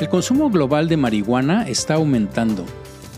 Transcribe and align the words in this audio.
El 0.00 0.08
consumo 0.08 0.48
global 0.48 0.88
de 0.88 0.96
marihuana 0.96 1.68
está 1.68 1.96
aumentando, 1.96 2.64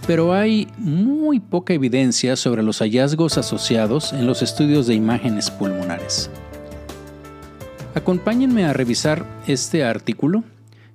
pero 0.05 0.35
hay 0.35 0.67
muy 0.79 1.39
poca 1.39 1.75
evidencia 1.75 2.35
sobre 2.35 2.65
los 2.65 2.81
hallazgos 2.81 3.39
asociados 3.39 4.13
en 4.13 4.27
los 4.27 4.43
estudios 4.43 4.89
de 4.89 4.95
imágenes 4.95 5.49
pulmonares. 5.49 6.29
Acompáñenme 7.95 8.65
a 8.65 8.73
revisar 8.73 9.25
este 9.47 9.85
artículo, 9.85 10.43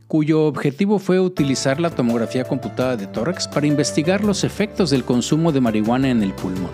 cuyo 0.09 0.43
objetivo 0.43 0.99
fue 0.99 1.21
utilizar 1.21 1.79
la 1.79 1.89
tomografía 1.89 2.43
computada 2.43 2.97
de 2.97 3.07
tórax 3.07 3.47
para 3.47 3.67
investigar 3.67 4.25
los 4.25 4.43
efectos 4.43 4.89
del 4.89 5.05
consumo 5.05 5.53
de 5.53 5.61
marihuana 5.61 6.09
en 6.09 6.21
el 6.21 6.33
pulmón. 6.33 6.71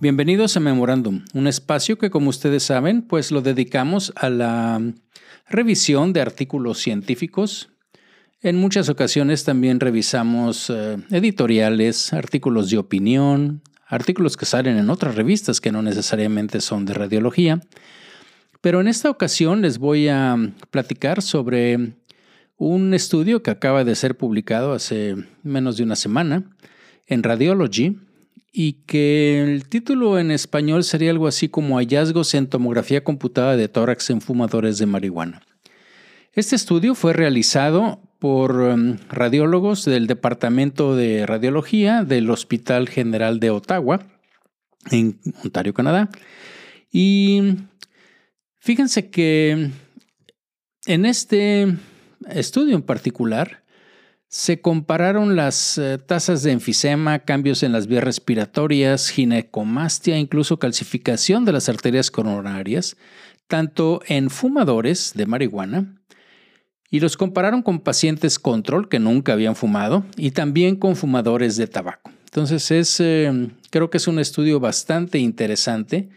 Bienvenidos 0.00 0.56
a 0.56 0.60
Memorándum, 0.60 1.24
un 1.34 1.46
espacio 1.46 1.98
que 1.98 2.10
como 2.10 2.30
ustedes 2.30 2.64
saben, 2.64 3.02
pues 3.02 3.30
lo 3.30 3.42
dedicamos 3.42 4.12
a 4.14 4.28
la 4.30 4.80
revisión 5.48 6.12
de 6.12 6.20
artículos 6.20 6.78
científicos. 6.78 7.70
En 8.40 8.56
muchas 8.56 8.88
ocasiones 8.88 9.44
también 9.44 9.80
revisamos 9.80 10.70
eh, 10.70 10.96
editoriales, 11.10 12.12
artículos 12.12 12.70
de 12.70 12.78
opinión, 12.78 13.62
artículos 13.86 14.36
que 14.36 14.46
salen 14.46 14.76
en 14.76 14.90
otras 14.90 15.14
revistas 15.14 15.60
que 15.60 15.72
no 15.72 15.82
necesariamente 15.82 16.60
son 16.60 16.84
de 16.84 16.94
radiología. 16.94 17.60
Pero 18.60 18.80
en 18.80 18.88
esta 18.88 19.10
ocasión 19.10 19.62
les 19.62 19.78
voy 19.78 20.08
a 20.08 20.36
platicar 20.70 21.22
sobre 21.22 21.94
un 22.56 22.92
estudio 22.92 23.42
que 23.42 23.50
acaba 23.50 23.84
de 23.84 23.94
ser 23.94 24.16
publicado 24.16 24.72
hace 24.72 25.16
menos 25.42 25.76
de 25.76 25.84
una 25.84 25.96
semana 25.96 26.44
en 27.06 27.22
Radiology 27.22 27.98
y 28.52 28.84
que 28.84 29.42
el 29.42 29.68
título 29.68 30.18
en 30.18 30.30
español 30.30 30.84
sería 30.84 31.10
algo 31.10 31.26
así 31.26 31.48
como 31.48 31.76
Hallazgos 31.76 32.34
en 32.34 32.48
tomografía 32.48 33.04
computada 33.04 33.56
de 33.56 33.68
tórax 33.68 34.10
en 34.10 34.20
fumadores 34.20 34.78
de 34.78 34.86
marihuana. 34.86 35.42
Este 36.32 36.56
estudio 36.56 36.94
fue 36.94 37.12
realizado 37.12 38.00
por 38.18 38.56
um, 38.60 38.96
radiólogos 39.08 39.84
del 39.84 40.06
Departamento 40.06 40.96
de 40.96 41.26
Radiología 41.26 42.04
del 42.04 42.30
Hospital 42.30 42.88
General 42.88 43.40
de 43.40 43.50
Ottawa, 43.50 44.06
en 44.90 45.20
Ontario, 45.44 45.74
Canadá. 45.74 46.10
Y 46.90 47.56
fíjense 48.58 49.10
que 49.10 49.70
en 50.86 51.06
este 51.06 51.76
estudio 52.28 52.76
en 52.76 52.82
particular, 52.82 53.62
se 54.28 54.60
compararon 54.60 55.36
las 55.36 55.78
eh, 55.78 55.98
tasas 55.98 56.42
de 56.42 56.52
enfisema, 56.52 57.20
cambios 57.20 57.62
en 57.62 57.72
las 57.72 57.86
vías 57.86 58.04
respiratorias, 58.04 59.08
ginecomastia, 59.08 60.18
incluso 60.18 60.58
calcificación 60.58 61.46
de 61.46 61.52
las 61.52 61.68
arterias 61.70 62.10
coronarias, 62.10 62.96
tanto 63.46 64.02
en 64.06 64.28
fumadores 64.28 65.12
de 65.14 65.24
marihuana, 65.24 65.94
y 66.90 67.00
los 67.00 67.16
compararon 67.16 67.62
con 67.62 67.80
pacientes 67.80 68.38
control 68.38 68.88
que 68.88 68.98
nunca 68.98 69.32
habían 69.32 69.56
fumado 69.56 70.04
y 70.16 70.30
también 70.30 70.76
con 70.76 70.96
fumadores 70.96 71.56
de 71.56 71.66
tabaco. 71.66 72.10
Entonces 72.24 72.70
es, 72.70 73.00
eh, 73.00 73.50
creo 73.70 73.90
que 73.90 73.96
es 73.96 74.08
un 74.08 74.18
estudio 74.18 74.60
bastante 74.60 75.18
interesante 75.18 76.10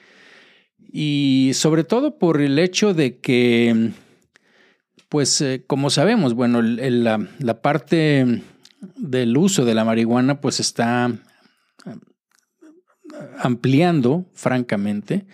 y 0.91 1.51
sobre 1.53 1.85
todo 1.85 2.17
por 2.17 2.41
el 2.41 2.59
hecho 2.59 2.93
de 2.93 3.17
que 3.19 3.91
pues 5.11 5.41
eh, 5.41 5.65
como 5.67 5.89
sabemos, 5.89 6.35
bueno, 6.35 6.61
la, 6.61 7.61
parte 7.61 8.43
del 8.95 9.35
uso 9.35 9.65
de 9.65 9.75
la 9.75 9.83
marihuana 9.83 10.39
pues 10.39 10.61
está 10.61 11.11
eh, 11.85 11.95
ampliando, 13.37 14.25
francamente. 14.33 15.25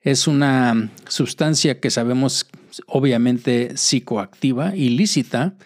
Es 0.00 0.28
una 0.28 0.90
sustancia 1.08 1.78
que 1.78 1.90
sabemos 1.90 2.46
obviamente 2.86 3.76
psicoactiva, 3.76 4.74
ilícita, 4.74 5.56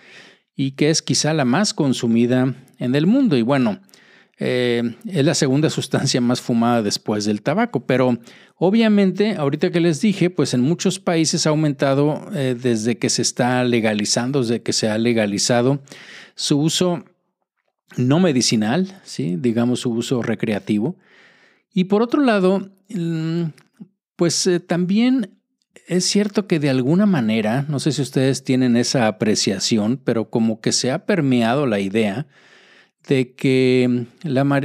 y 0.56 0.72
que 0.72 0.90
es 0.90 1.00
quizá 1.00 1.32
la 1.32 1.44
más 1.44 1.72
consumida 1.72 2.56
en 2.80 2.96
el 2.96 3.06
mundo. 3.06 3.36
Y 3.36 3.42
bueno, 3.42 3.78
eh, 4.44 4.96
es 5.06 5.24
la 5.24 5.34
segunda 5.34 5.70
sustancia 5.70 6.20
más 6.20 6.40
fumada 6.40 6.82
después 6.82 7.24
del 7.24 7.42
tabaco, 7.42 7.86
pero 7.86 8.18
obviamente, 8.56 9.36
ahorita 9.36 9.70
que 9.70 9.78
les 9.78 10.00
dije, 10.00 10.30
pues 10.30 10.52
en 10.52 10.62
muchos 10.62 10.98
países 10.98 11.46
ha 11.46 11.50
aumentado 11.50 12.28
eh, 12.34 12.56
desde 12.60 12.98
que 12.98 13.08
se 13.08 13.22
está 13.22 13.62
legalizando, 13.62 14.40
desde 14.40 14.60
que 14.60 14.72
se 14.72 14.88
ha 14.88 14.98
legalizado 14.98 15.80
su 16.34 16.58
uso 16.58 17.04
no 17.96 18.18
medicinal, 18.18 19.00
¿sí? 19.04 19.36
digamos 19.38 19.78
su 19.78 19.92
uso 19.92 20.22
recreativo. 20.22 20.96
Y 21.72 21.84
por 21.84 22.02
otro 22.02 22.20
lado, 22.20 22.68
mm, 22.88 23.44
pues 24.16 24.44
eh, 24.48 24.58
también 24.58 25.38
es 25.86 26.04
cierto 26.04 26.48
que 26.48 26.58
de 26.58 26.68
alguna 26.68 27.06
manera, 27.06 27.64
no 27.68 27.78
sé 27.78 27.92
si 27.92 28.02
ustedes 28.02 28.42
tienen 28.42 28.76
esa 28.76 29.06
apreciación, 29.06 30.00
pero 30.02 30.30
como 30.30 30.60
que 30.60 30.72
se 30.72 30.90
ha 30.90 31.06
permeado 31.06 31.68
la 31.68 31.78
idea 31.78 32.26
de 33.08 33.32
que 33.34 34.06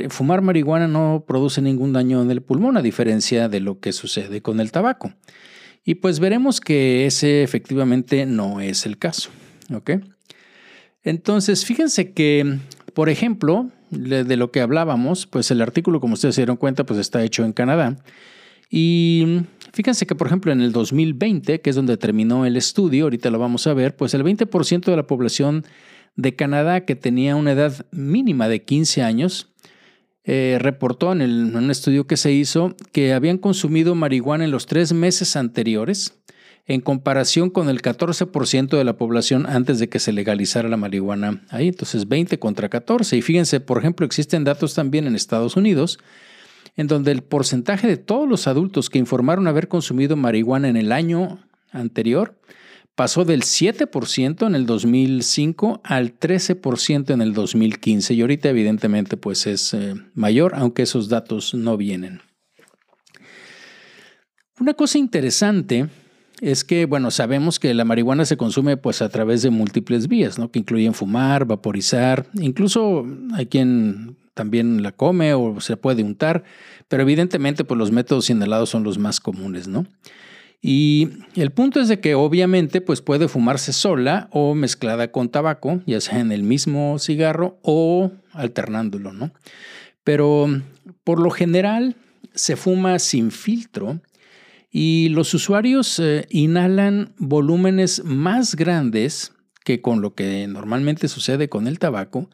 fumar 0.09 0.41
marihuana 0.41 0.87
no 0.87 1.23
produce 1.27 1.61
ningún 1.61 1.93
daño 1.93 2.21
en 2.21 2.31
el 2.31 2.41
pulmón, 2.41 2.77
a 2.77 2.81
diferencia 2.81 3.49
de 3.49 3.59
lo 3.59 3.79
que 3.79 3.93
sucede 3.93 4.41
con 4.41 4.59
el 4.59 4.71
tabaco. 4.71 5.13
Y 5.83 5.95
pues 5.95 6.19
veremos 6.19 6.59
que 6.59 7.05
ese 7.05 7.43
efectivamente 7.43 8.25
no 8.25 8.61
es 8.61 8.85
el 8.85 8.97
caso. 8.97 9.29
Entonces, 11.03 11.65
fíjense 11.65 12.11
que, 12.11 12.59
por 12.93 13.09
ejemplo, 13.09 13.69
de 13.89 14.37
lo 14.37 14.51
que 14.51 14.59
hablábamos, 14.59 15.25
pues 15.27 15.49
el 15.51 15.61
artículo, 15.61 15.99
como 15.99 16.15
ustedes 16.15 16.35
se 16.35 16.41
dieron 16.41 16.57
cuenta, 16.57 16.85
pues 16.85 16.99
está 16.99 17.23
hecho 17.23 17.45
en 17.45 17.53
Canadá. 17.53 17.95
Y 18.69 19.43
fíjense 19.71 20.05
que, 20.05 20.13
por 20.13 20.27
ejemplo, 20.27 20.51
en 20.51 20.59
el 20.59 20.73
2020, 20.73 21.61
que 21.61 21.69
es 21.69 21.75
donde 21.75 21.95
terminó 21.95 22.45
el 22.45 22.57
estudio, 22.57 23.05
ahorita 23.05 23.29
lo 23.29 23.39
vamos 23.39 23.65
a 23.65 23.73
ver, 23.73 23.95
pues 23.95 24.13
el 24.13 24.23
20% 24.25 24.83
de 24.83 24.95
la 24.97 25.07
población 25.07 25.63
de 26.17 26.35
Canadá 26.35 26.81
que 26.81 26.95
tenía 26.95 27.35
una 27.35 27.53
edad 27.53 27.85
mínima 27.91 28.49
de 28.49 28.63
15 28.63 29.03
años, 29.03 29.53
eh, 30.25 30.57
reportó 30.59 31.13
en, 31.13 31.21
en, 31.21 31.55
un 31.55 31.71
estudio 31.71 32.05
que 32.05 32.17
se 32.17 32.33
hizo 32.33 32.75
que 32.91 33.13
habían 33.13 33.37
consumido 33.37 33.95
marihuana 33.95 34.43
en 34.43 34.51
los 34.51 34.65
tres 34.65 34.91
meses 34.91 35.37
anteriores, 35.37 36.15
en 36.65 36.81
comparación 36.81 37.49
con 37.49 37.69
el 37.69 37.81
14% 37.81 38.77
de 38.77 38.83
la 38.83 38.97
población 38.97 39.45
antes 39.47 39.79
de 39.79 39.87
que 39.87 39.99
se 39.99 40.11
legalizara 40.11 40.67
la 40.67 40.75
marihuana 40.75 41.43
ahí. 41.49 41.69
Entonces 41.69 42.09
20 42.09 42.39
contra 42.39 42.67
14. 42.67 43.15
Y 43.15 43.21
fíjense, 43.21 43.61
por 43.61 43.77
ejemplo, 43.77 44.05
existen 44.05 44.43
datos 44.43 44.73
también 44.73 45.07
en 45.07 45.15
Estados 45.15 45.55
Unidos, 45.55 45.97
en 46.75 46.87
donde 46.87 47.11
el 47.11 47.21
porcentaje 47.21 47.87
de 47.87 47.95
todos 47.95 48.27
los 48.27 48.47
adultos 48.47 48.89
que 48.89 48.99
informaron 48.99 49.47
haber 49.47 49.69
consumido 49.69 50.17
marihuana 50.17 50.67
en 50.67 50.75
el 50.75 50.91
año 50.91 51.39
anterior 51.71 52.35
pasó 52.97 53.25
del 53.25 53.43
7% 53.43 54.47
en 54.47 54.55
el 54.55 54.65
2005 54.65 55.81
al 55.83 56.19
13% 56.19 57.13
en 57.13 57.21
el 57.21 57.35
2015 57.35 58.15
y 58.15 58.21
ahorita 58.21 58.49
evidentemente 58.49 59.17
pues 59.17 59.45
es 59.45 59.75
eh, 59.75 59.93
mayor, 60.15 60.53
aunque 60.55 60.81
esos 60.81 61.07
datos 61.07 61.53
no 61.53 61.77
vienen. 61.77 62.21
Una 64.59 64.73
cosa 64.73 64.97
interesante 64.97 65.89
es 66.41 66.63
que, 66.63 66.87
bueno, 66.87 67.11
sabemos 67.11 67.59
que 67.59 67.75
la 67.75 67.85
marihuana 67.85 68.25
se 68.25 68.35
consume 68.35 68.77
pues 68.77 69.03
a 69.03 69.09
través 69.09 69.43
de 69.43 69.51
múltiples 69.51 70.07
vías, 70.07 70.39
¿no? 70.39 70.49
Que 70.49 70.57
incluyen 70.57 70.95
fumar, 70.95 71.45
vaporizar, 71.45 72.25
incluso 72.33 73.05
hay 73.35 73.45
quien 73.45 74.17
también 74.33 74.81
la 74.81 74.91
come 74.91 75.35
o 75.35 75.61
se 75.61 75.77
puede 75.77 76.01
untar, 76.01 76.45
pero 76.87 77.03
evidentemente 77.03 77.63
pues 77.63 77.77
los 77.77 77.91
métodos 77.91 78.31
inhalados 78.31 78.71
son 78.71 78.83
los 78.83 78.97
más 78.97 79.19
comunes, 79.19 79.67
¿no? 79.67 79.85
Y 80.61 81.09
el 81.35 81.51
punto 81.51 81.79
es 81.79 81.87
de 81.87 81.99
que 81.99 82.15
obviamente 82.15 82.81
pues 82.81 83.01
puede 83.01 83.27
fumarse 83.27 83.73
sola 83.73 84.27
o 84.31 84.55
mezclada 84.55 85.11
con 85.11 85.29
tabaco, 85.29 85.81
ya 85.85 86.01
sea 86.01 86.19
en 86.19 86.31
el 86.31 86.43
mismo 86.43 86.97
cigarro 86.99 87.59
o 87.61 88.11
alternándolo, 88.33 89.13
¿no? 89.13 89.31
Pero 90.03 90.47
por 91.03 91.19
lo 91.19 91.29
general 91.29 91.95
se 92.33 92.55
fuma 92.55 92.99
sin 92.99 93.31
filtro 93.31 94.01
y 94.71 95.09
los 95.09 95.33
usuarios 95.33 95.99
eh, 95.99 96.25
inhalan 96.29 97.13
volúmenes 97.17 98.03
más 98.03 98.55
grandes 98.55 99.33
que 99.63 99.81
con 99.81 100.01
lo 100.01 100.13
que 100.15 100.47
normalmente 100.47 101.07
sucede 101.07 101.49
con 101.49 101.67
el 101.67 101.79
tabaco 101.79 102.29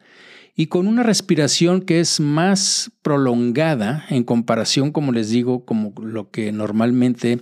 y 0.56 0.66
con 0.66 0.86
una 0.86 1.02
respiración 1.02 1.82
que 1.82 2.00
es 2.00 2.20
más 2.20 2.92
prolongada 3.02 4.04
en 4.08 4.22
comparación, 4.22 4.92
como 4.92 5.10
les 5.10 5.30
digo, 5.30 5.64
como 5.64 5.92
lo 6.00 6.30
que 6.30 6.52
normalmente 6.52 7.40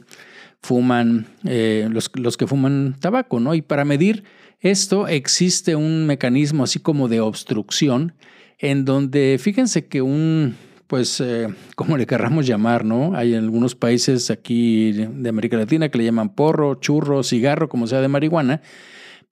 fuman, 0.62 1.26
eh, 1.44 1.88
los, 1.90 2.10
los, 2.14 2.36
que 2.36 2.46
fuman 2.46 2.96
tabaco, 3.00 3.40
¿no? 3.40 3.54
Y 3.54 3.62
para 3.62 3.84
medir 3.84 4.24
esto 4.60 5.08
existe 5.08 5.74
un 5.74 6.06
mecanismo 6.06 6.62
así 6.64 6.78
como 6.78 7.08
de 7.08 7.20
obstrucción, 7.20 8.14
en 8.58 8.84
donde 8.84 9.38
fíjense 9.40 9.86
que 9.86 10.02
un, 10.02 10.54
pues, 10.86 11.20
eh, 11.20 11.48
como 11.74 11.96
le 11.96 12.06
querramos 12.06 12.46
llamar, 12.46 12.84
¿no? 12.84 13.16
Hay 13.16 13.34
algunos 13.34 13.74
países 13.74 14.30
aquí 14.30 14.92
de 14.92 15.28
América 15.28 15.56
Latina 15.56 15.88
que 15.88 15.98
le 15.98 16.04
llaman 16.04 16.34
porro, 16.34 16.76
churro, 16.76 17.24
cigarro, 17.24 17.68
como 17.68 17.88
sea 17.88 18.00
de 18.00 18.06
marihuana, 18.06 18.62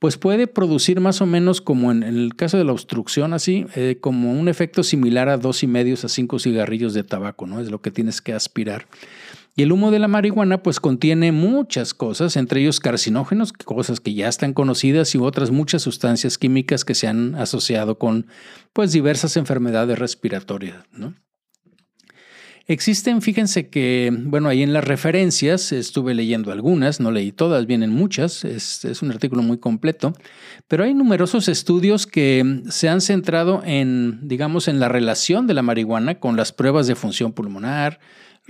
pues 0.01 0.17
puede 0.17 0.49
producir 0.49 0.99
más 0.99 1.21
o 1.21 1.27
menos 1.27 1.61
como 1.61 1.93
en, 1.93 2.03
el 2.03 2.35
caso 2.35 2.57
de 2.57 2.65
la 2.65 2.73
obstrucción, 2.73 3.35
así, 3.35 3.67
eh, 3.77 3.99
como 4.01 4.33
un 4.33 4.49
efecto 4.49 4.83
similar 4.83 5.29
a 5.29 5.37
dos 5.37 5.63
y 5.63 5.69
medios 5.69 6.05
a 6.05 6.09
cinco 6.09 6.41
cigarrillos 6.41 6.93
de 6.93 7.05
tabaco, 7.05 7.47
¿no? 7.47 7.61
Es 7.61 7.71
lo 7.71 7.81
que 7.81 7.93
tienes 7.93 8.21
que 8.21 8.33
aspirar. 8.33 8.87
Y 9.57 9.63
el 9.63 9.73
humo 9.73 9.91
de 9.91 9.99
la 9.99 10.09
marihuana 10.09 10.63
pues 10.63 10.81
contiene 10.81 11.33
muchas 11.33 11.93
cosas, 11.93 12.37
entre 12.37 12.61
ellos 12.61 12.81
carcinógenos, 12.81 13.53
cosas 13.53 14.01
que 14.01 14.15
ya 14.15 14.29
están 14.29 14.55
conocidas 14.55 15.15
y 15.15 15.19
otras 15.19 15.51
muchas 15.51 15.83
sustancias 15.83 16.39
químicas 16.39 16.85
que 16.85 16.95
se 16.95 17.09
han 17.09 17.35
asociado 17.35 17.99
con 17.99 18.27
pues 18.73 18.93
diversas 18.93 19.37
enfermedades 19.37 19.99
respiratorias, 19.99 20.85
¿no? 20.93 21.15
Existen, 22.71 23.21
fíjense 23.21 23.69
que, 23.69 24.13
bueno, 24.13 24.49
ahí 24.49 24.63
en 24.63 24.73
las 24.73 24.85
referencias 24.85 25.73
estuve 25.73 26.15
leyendo 26.15 26.53
algunas, 26.53 27.01
no 27.01 27.11
leí 27.11 27.33
todas, 27.33 27.67
vienen 27.67 27.91
muchas, 27.91 28.45
es, 28.45 28.85
es, 28.85 29.03
un 29.03 29.11
artículo 29.11 29.43
muy 29.43 29.59
completo, 29.59 30.13
pero 30.69 30.85
hay 30.85 30.95
numerosos 30.95 31.49
estudios 31.49 32.07
que 32.07 32.63
se 32.69 32.89
han 32.89 33.01
centrado 33.01 33.63
en, 33.65 34.21
digamos, 34.23 34.69
en 34.69 34.79
la 34.79 34.89
relación 34.89 35.49
de 35.49 35.55
la 35.55 35.63
marihuana 35.63 36.21
con 36.21 36.37
las 36.37 36.53
pruebas 36.53 36.87
de 36.87 36.95
función 36.95 37.33
pulmonar, 37.33 37.99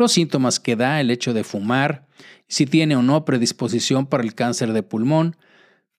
los 0.01 0.13
síntomas 0.13 0.59
que 0.59 0.75
da 0.75 1.01
el 1.01 1.11
hecho 1.11 1.33
de 1.33 1.45
fumar, 1.45 2.07
si 2.49 2.67
tiene 2.67 2.97
o 2.97 3.03
no 3.03 3.25
predisposición 3.25 4.07
para 4.07 4.25
el 4.25 4.35
cáncer 4.35 4.73
de 4.73 4.83
pulmón, 4.83 5.37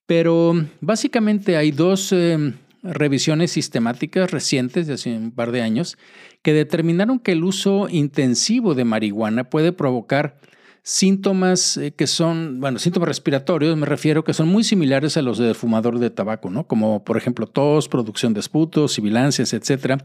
pero 0.05 0.53
básicamente 0.81 1.55
hay 1.55 1.71
dos 1.71 2.11
eh, 2.11 2.53
revisiones 2.83 3.51
sistemáticas 3.51 4.31
recientes 4.31 4.87
de 4.87 4.95
hace 4.95 5.15
un 5.15 5.31
par 5.31 5.51
de 5.51 5.61
años 5.61 5.97
que 6.41 6.53
determinaron 6.53 7.19
que 7.19 7.31
el 7.31 7.43
uso 7.43 7.87
intensivo 7.89 8.75
de 8.75 8.83
marihuana 8.83 9.45
puede 9.45 9.71
provocar 9.71 10.37
síntomas 10.83 11.77
eh, 11.77 11.91
que 11.91 12.07
son, 12.07 12.59
bueno, 12.59 12.79
síntomas 12.79 13.07
respiratorios, 13.07 13.77
me 13.77 13.85
refiero 13.85 14.23
que 14.23 14.33
son 14.33 14.47
muy 14.47 14.63
similares 14.63 15.15
a 15.15 15.21
los 15.21 15.37
del 15.37 15.53
fumador 15.53 15.99
de 15.99 16.09
tabaco, 16.09 16.49
¿no? 16.49 16.65
Como 16.65 17.03
por 17.03 17.17
ejemplo 17.17 17.45
tos, 17.45 17.87
producción 17.87 18.33
de 18.33 18.39
esputos, 18.39 18.93
sibilancias, 18.93 19.53
etc. 19.53 20.01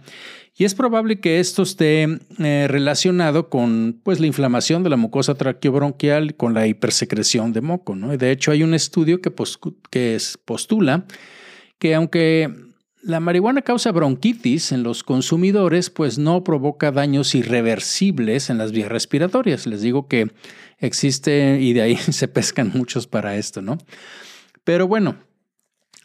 Y 0.55 0.65
es 0.65 0.75
probable 0.75 1.19
que 1.21 1.41
esto 1.41 1.63
esté 1.63 2.07
eh, 2.39 2.67
relacionado 2.69 3.49
con 3.49 4.01
pues, 4.03 4.21
la 4.21 4.27
inflamación 4.27 4.83
de 4.83 4.91
la 4.91 4.97
mucosa 4.97 5.35
traqueobronquial 5.35 6.35
con 6.37 6.53
la 6.53 6.67
hipersecreción 6.67 7.53
de 7.53 7.63
moco, 7.63 7.97
¿no? 7.97 8.13
Y 8.13 8.19
de 8.19 8.31
hecho 8.31 8.51
hay 8.51 8.63
un 8.63 8.75
estudio 8.75 9.23
que, 9.23 9.33
que 9.91 10.19
postula 10.45 11.07
que 11.79 11.95
aunque 11.95 12.66
la 13.07 13.21
marihuana 13.21 13.63
causa 13.63 13.93
bronquitis 13.93 14.73
en 14.73 14.83
los 14.83 15.05
consumidores, 15.05 15.91
pues 15.91 16.19
no 16.19 16.43
provoca 16.43 16.91
daños 16.91 17.37
irreversibles 17.37 18.51
en 18.51 18.59
las 18.59 18.73
vías 18.73 18.89
respiratorias. 18.89 19.69
Les 19.69 19.81
digo 19.81 20.09
que 20.09 20.33
existe 20.79 21.61
y 21.61 21.73
de 21.73 21.83
ahí 21.83 21.97
se 22.11 22.27
pescan 22.27 22.73
muchos 22.75 23.07
para 23.07 23.37
esto, 23.37 23.63
¿no? 23.63 23.79
Pero 24.65 24.89
bueno, 24.89 25.19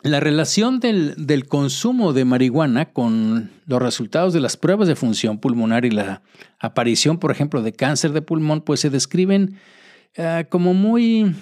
la 0.03 0.19
relación 0.19 0.79
del, 0.79 1.47
consumo 1.47 2.13
de 2.13 2.23
marihuana 2.23 2.93
con 2.93 3.49
los 3.65 3.81
resultados 3.81 4.31
de 4.31 4.39
las 4.39 4.55
pruebas 4.55 4.87
de 4.87 4.95
función 4.95 5.39
pulmonar 5.39 5.85
y 5.85 5.89
la 5.89 6.21
aparición, 6.59 7.17
por 7.17 7.31
ejemplo, 7.31 7.63
de 7.63 7.73
cáncer 7.73 8.11
de 8.11 8.21
pulmón, 8.21 8.61
pues 8.61 8.79
se 8.79 8.91
describen 8.91 9.57
uh, 10.19 10.47
como 10.49 10.75
muy 10.75 11.33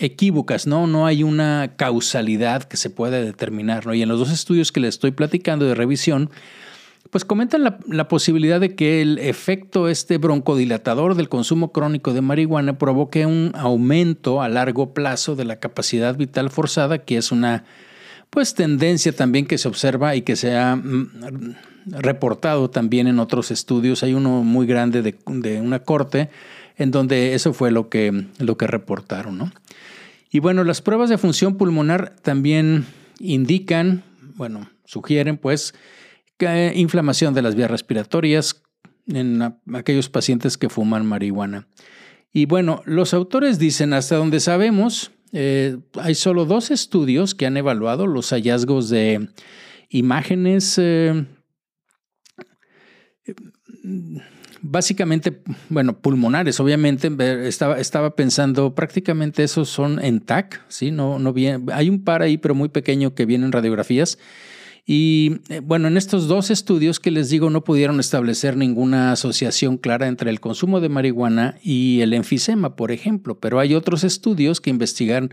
equívocas, 0.00 0.66
¿no? 0.66 0.86
No 0.86 1.06
hay 1.06 1.22
una 1.22 1.74
causalidad 1.76 2.64
que 2.64 2.76
se 2.76 2.90
pueda 2.90 3.20
determinar, 3.20 3.86
¿no? 3.86 3.94
Y 3.94 4.02
en 4.02 4.08
los 4.08 4.18
dos 4.18 4.32
estudios 4.32 4.72
que 4.72 4.80
les 4.80 4.94
estoy 4.94 5.10
platicando 5.10 5.66
de 5.66 5.74
revisión, 5.74 6.30
pues 7.10 7.24
comentan 7.24 7.64
la, 7.86 8.08
posibilidad 8.08 8.60
de 8.60 8.74
que 8.74 9.02
el 9.02 9.18
efecto 9.18 9.88
este 9.88 10.18
broncodilatador 10.18 11.16
del 11.16 11.28
consumo 11.28 11.72
crónico 11.72 12.14
de 12.14 12.20
marihuana 12.20 12.78
provoque 12.78 13.26
un 13.26 13.52
aumento 13.54 14.42
a 14.42 14.48
largo 14.48 14.94
plazo 14.94 15.36
de 15.36 15.44
la 15.44 15.56
capacidad 15.56 16.16
vital 16.16 16.50
forzada, 16.50 16.98
que 16.98 17.16
es 17.16 17.32
una 17.32 17.64
pues 18.30 18.54
tendencia 18.54 19.12
también 19.12 19.46
que 19.46 19.58
se 19.58 19.66
observa 19.66 20.14
y 20.14 20.22
que 20.22 20.36
se 20.36 20.56
ha 20.56 20.76
mm, 20.76 21.56
reportado 21.86 22.70
también 22.70 23.08
en 23.08 23.18
otros 23.18 23.50
estudios. 23.50 24.04
Hay 24.04 24.14
uno 24.14 24.44
muy 24.44 24.66
grande 24.66 25.02
de, 25.02 25.16
de 25.26 25.60
una 25.60 25.80
corte 25.80 26.30
en 26.76 26.92
donde 26.92 27.34
eso 27.34 27.52
fue 27.52 27.72
lo 27.72 27.88
que, 27.88 28.26
lo 28.38 28.56
que 28.56 28.68
reportaron. 28.68 29.36
¿no? 29.36 29.52
Y 30.30 30.38
bueno, 30.38 30.64
las 30.64 30.80
pruebas 30.80 31.10
de 31.10 31.18
función 31.18 31.56
pulmonar 31.56 32.14
también 32.22 32.86
indican, 33.18 34.04
bueno, 34.36 34.70
sugieren 34.84 35.36
pues 35.36 35.74
que 36.38 36.72
inflamación 36.74 37.34
de 37.34 37.42
las 37.42 37.54
vías 37.54 37.70
respiratorias 37.70 38.62
en 39.06 39.42
aquellos 39.74 40.08
pacientes 40.08 40.56
que 40.56 40.68
fuman 40.68 41.04
marihuana. 41.04 41.68
Y 42.32 42.46
bueno, 42.46 42.82
los 42.84 43.12
autores 43.12 43.58
dicen, 43.58 43.92
hasta 43.92 44.16
donde 44.16 44.38
sabemos, 44.38 45.10
eh, 45.32 45.78
hay 45.94 46.14
solo 46.14 46.44
dos 46.44 46.70
estudios 46.70 47.34
que 47.34 47.46
han 47.46 47.56
evaluado 47.56 48.06
los 48.06 48.30
hallazgos 48.30 48.88
de 48.88 49.28
imágenes 49.88 50.78
eh, 50.78 51.26
básicamente, 54.62 55.42
bueno, 55.68 55.98
pulmonares, 55.98 56.60
obviamente, 56.60 57.10
estaba, 57.46 57.78
estaba 57.78 58.14
pensando, 58.14 58.74
prácticamente 58.74 59.42
esos 59.42 59.68
son 59.68 60.02
en 60.04 60.20
TAC, 60.20 60.62
¿sí? 60.68 60.90
No, 60.90 61.18
no 61.18 61.32
bien, 61.32 61.66
hay 61.72 61.88
un 61.88 62.04
par 62.04 62.22
ahí, 62.22 62.38
pero 62.38 62.54
muy 62.54 62.68
pequeño 62.68 63.14
que 63.14 63.26
vienen 63.26 63.52
radiografías. 63.52 64.18
Y 64.86 65.40
eh, 65.50 65.60
bueno, 65.60 65.88
en 65.88 65.96
estos 65.96 66.26
dos 66.26 66.50
estudios 66.50 66.98
que 66.98 67.10
les 67.10 67.28
digo 67.28 67.50
no 67.50 67.62
pudieron 67.62 68.00
establecer 68.00 68.56
ninguna 68.56 69.12
asociación 69.12 69.76
clara 69.76 70.08
entre 70.08 70.30
el 70.30 70.40
consumo 70.40 70.80
de 70.80 70.88
marihuana 70.88 71.56
y 71.62 72.00
el 72.00 72.12
enfisema, 72.12 72.76
por 72.76 72.90
ejemplo, 72.90 73.38
pero 73.38 73.60
hay 73.60 73.74
otros 73.74 74.04
estudios 74.04 74.60
que 74.60 74.70
investigan 74.70 75.30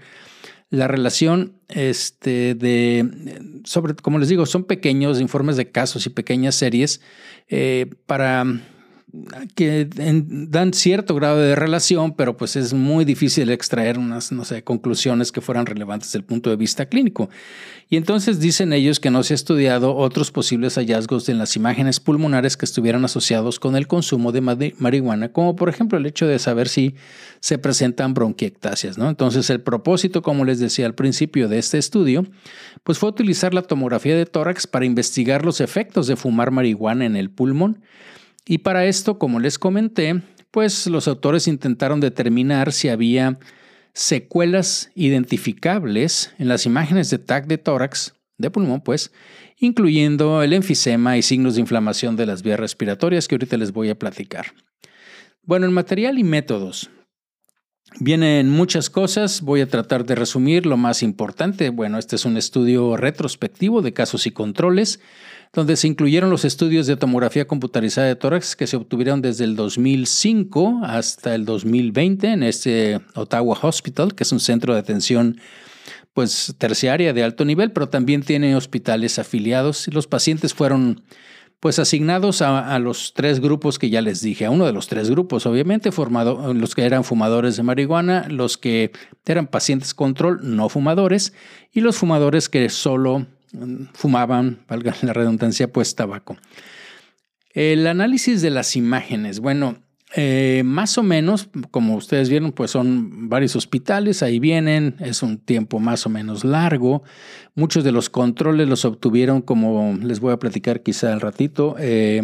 la 0.70 0.88
relación 0.88 1.54
este, 1.70 2.54
de, 2.56 3.42
sobre, 3.64 3.96
como 3.96 4.20
les 4.20 4.30
digo, 4.30 4.46
son 4.46 4.66
pequeños 4.66 5.22
informes 5.22 5.56
de 5.56 5.72
casos 5.72 6.06
y 6.06 6.10
pequeñas 6.10 6.56
series 6.56 7.02
eh, 7.48 7.90
para 8.06 8.44
que 9.56 9.88
dan 9.90 10.74
cierto 10.74 11.16
grado 11.16 11.40
de 11.40 11.56
relación, 11.56 12.14
pero 12.14 12.36
pues 12.36 12.58
es 12.58 12.74
muy 12.74 13.06
difícil 13.06 13.50
extraer 13.52 13.98
unas, 13.98 14.34
no 14.34 14.44
sé, 14.44 14.64
conclusiones 14.64 15.32
que 15.32 15.40
fueran 15.40 15.66
relevantes 15.66 16.10
desde 16.10 16.20
el 16.20 16.26
punto 16.26 16.50
de 16.50 16.58
vista 16.58 16.88
clínico. 16.88 17.30
Y 17.90 17.96
entonces 17.96 18.42
dicen 18.42 18.74
ellos 18.74 19.00
que 19.00 19.10
no 19.10 19.24
se 19.24 19.34
ha 19.34 19.36
estudiado 19.36 19.96
otros 19.96 20.32
posibles 20.32 20.76
hallazgos 20.76 21.30
en 21.30 21.38
las 21.38 21.56
imágenes 21.56 22.02
pulmonares 22.02 22.58
que 22.58 22.66
estuvieran 22.66 23.06
asociados 23.06 23.62
con 23.62 23.78
el 23.78 23.88
consumo 23.88 24.34
de 24.34 24.42
marihuana, 24.78 25.32
como 25.32 25.56
por 25.56 25.70
ejemplo 25.70 25.98
el 25.98 26.06
hecho 26.06 26.28
de 26.28 26.38
saber 26.38 26.68
si 26.68 26.96
se 27.40 27.58
presentan 27.58 28.14
bronquiectasias, 28.14 28.98
¿no? 28.98 29.08
Entonces 29.08 29.50
el 29.50 29.62
propósito, 29.62 30.22
como 30.22 30.44
les 30.44 30.60
decía 30.60 30.86
al 30.86 30.96
principio 30.96 31.48
de 31.48 31.60
este 31.60 31.78
estudio, 31.78 32.26
pues 32.84 33.00
fue 33.00 33.08
utilizar 33.08 33.54
la 33.54 33.62
tomografía 33.62 34.18
de 34.18 34.26
tórax 34.26 34.68
para 34.68 34.86
investigar 34.86 35.46
los 35.46 35.62
efectos 35.62 36.08
de 36.08 36.18
fumar 36.18 36.52
marihuana 36.52 37.06
en 37.06 37.16
el 37.16 37.30
pulmón 37.30 37.80
y 38.48 38.60
para 38.60 38.86
esto, 38.86 39.20
como 39.20 39.40
les 39.40 39.60
comenté, 39.60 40.22
pues 40.52 40.88
los 40.88 41.08
autores 41.08 41.48
intentaron 41.48 42.00
determinar 42.00 42.72
si 42.72 42.90
había 42.90 43.40
secuelas 43.94 44.92
identificables 44.96 46.34
en 46.38 46.48
las 46.48 46.66
imágenes 46.66 47.10
de 47.10 47.18
TAC 47.18 47.48
de 47.48 47.58
tórax, 47.58 48.14
de 48.38 48.50
pulmón, 48.50 48.82
pues, 48.82 49.12
incluyendo 49.60 50.44
el 50.44 50.54
enfisema 50.54 51.18
y 51.18 51.24
signos 51.24 51.56
de 51.56 51.62
inflamación 51.62 52.16
de 52.16 52.26
las 52.26 52.44
vías 52.44 52.60
respiratorias 52.60 53.28
que 53.28 53.36
ahorita 53.36 53.58
les 53.58 53.74
voy 53.74 53.90
a 53.90 54.00
platicar. 54.00 54.54
Bueno, 55.44 55.66
en 55.66 55.74
material 55.74 56.20
y 56.20 56.24
métodos. 56.24 56.90
Vienen 58.00 58.50
muchas 58.50 58.90
cosas, 58.90 59.42
voy 59.42 59.62
a 59.62 59.70
tratar 59.70 60.06
de 60.06 60.14
resumir 60.14 60.66
lo 60.66 60.78
más 60.78 61.02
importante. 61.02 61.70
Bueno, 61.70 61.98
este 61.98 62.18
es 62.18 62.26
un 62.26 62.38
estudio 62.38 62.98
retrospectivo 62.98 63.82
de 63.82 63.94
casos 63.94 64.28
y 64.28 64.32
controles 64.32 65.00
donde 65.54 65.76
se 65.76 65.88
incluyeron 65.88 66.30
los 66.30 66.46
estudios 66.46 66.88
de 66.88 66.98
tomografía 66.98 67.48
computarizada 67.48 68.08
de 68.08 68.16
tórax 68.16 68.56
que 68.56 68.68
se 68.68 68.78
obtuvieron 68.78 69.22
desde 69.22 69.44
el 69.44 69.56
2005 69.56 70.82
hasta 70.84 71.36
el 71.36 71.46
2020 71.46 72.28
en 72.28 72.44
este 72.44 73.00
Ottawa 73.16 73.58
Hospital, 73.62 74.14
que 74.16 74.24
es 74.24 74.32
un 74.32 74.40
centro 74.40 74.74
de 74.74 74.80
atención 74.80 75.40
pues 76.14 76.56
terciaria 76.58 77.14
de 77.14 77.24
alto 77.24 77.46
nivel, 77.46 77.72
pero 77.72 77.90
también 77.90 78.24
tiene 78.24 78.56
hospitales 78.56 79.20
afiliados. 79.20 79.88
Los 79.94 80.08
pacientes 80.08 80.54
fueron 80.54 81.04
pues 81.60 81.80
asignados 81.80 82.42
a, 82.42 82.78
los 82.80 83.14
tres 83.16 83.40
grupos 83.40 83.80
que 83.80 83.90
ya 83.90 84.02
les 84.02 84.22
dije, 84.22 84.46
a 84.46 84.52
uno 84.52 84.66
de 84.66 84.74
los 84.74 84.88
tres 84.88 85.10
grupos, 85.10 85.46
obviamente, 85.48 85.92
formado, 85.92 86.54
los 86.54 86.76
que 86.76 86.84
eran 86.84 87.04
fumadores 87.04 87.58
de 87.58 87.64
marihuana, 87.64 88.28
los 88.30 88.58
que 88.58 88.92
eran 89.26 89.48
pacientes 89.48 89.94
control 89.94 90.40
no 90.44 90.70
fumadores 90.70 91.34
y 91.74 91.82
los 91.82 91.98
fumadores 91.98 92.48
que 92.48 92.70
solo 92.70 93.26
fumaban, 93.94 94.60
valga 94.68 94.96
la 95.02 95.14
redundancia, 95.14 95.72
pues 95.72 95.96
tabaco. 95.96 96.38
El 97.54 97.88
análisis 97.88 98.42
de 98.42 98.52
las 98.52 98.76
imágenes, 98.76 99.40
bueno, 99.40 99.78
eh, 100.16 100.62
más 100.64 100.98
o 100.98 101.04
menos, 101.04 101.50
como 101.70 101.96
ustedes 101.96 102.30
vieron, 102.30 102.54
pues 102.54 102.72
son 102.72 103.28
varios 103.28 103.56
hospitales, 103.58 104.24
ahí 104.24 104.40
vienen, 104.40 104.96
es 105.00 105.22
un 105.22 105.38
tiempo 105.38 105.80
más 105.80 106.06
o 106.06 106.10
menos 106.10 106.46
largo. 106.46 107.04
Muchos 107.56 107.84
de 107.84 107.92
los 107.92 108.10
controles 108.10 108.70
los 108.70 108.86
obtuvieron, 108.86 109.42
como 109.42 109.98
les 110.02 110.22
voy 110.22 110.32
a 110.32 110.40
platicar 110.40 110.82
quizá 110.82 111.12
al 111.12 111.20
ratito, 111.20 111.76
eh, 111.78 112.22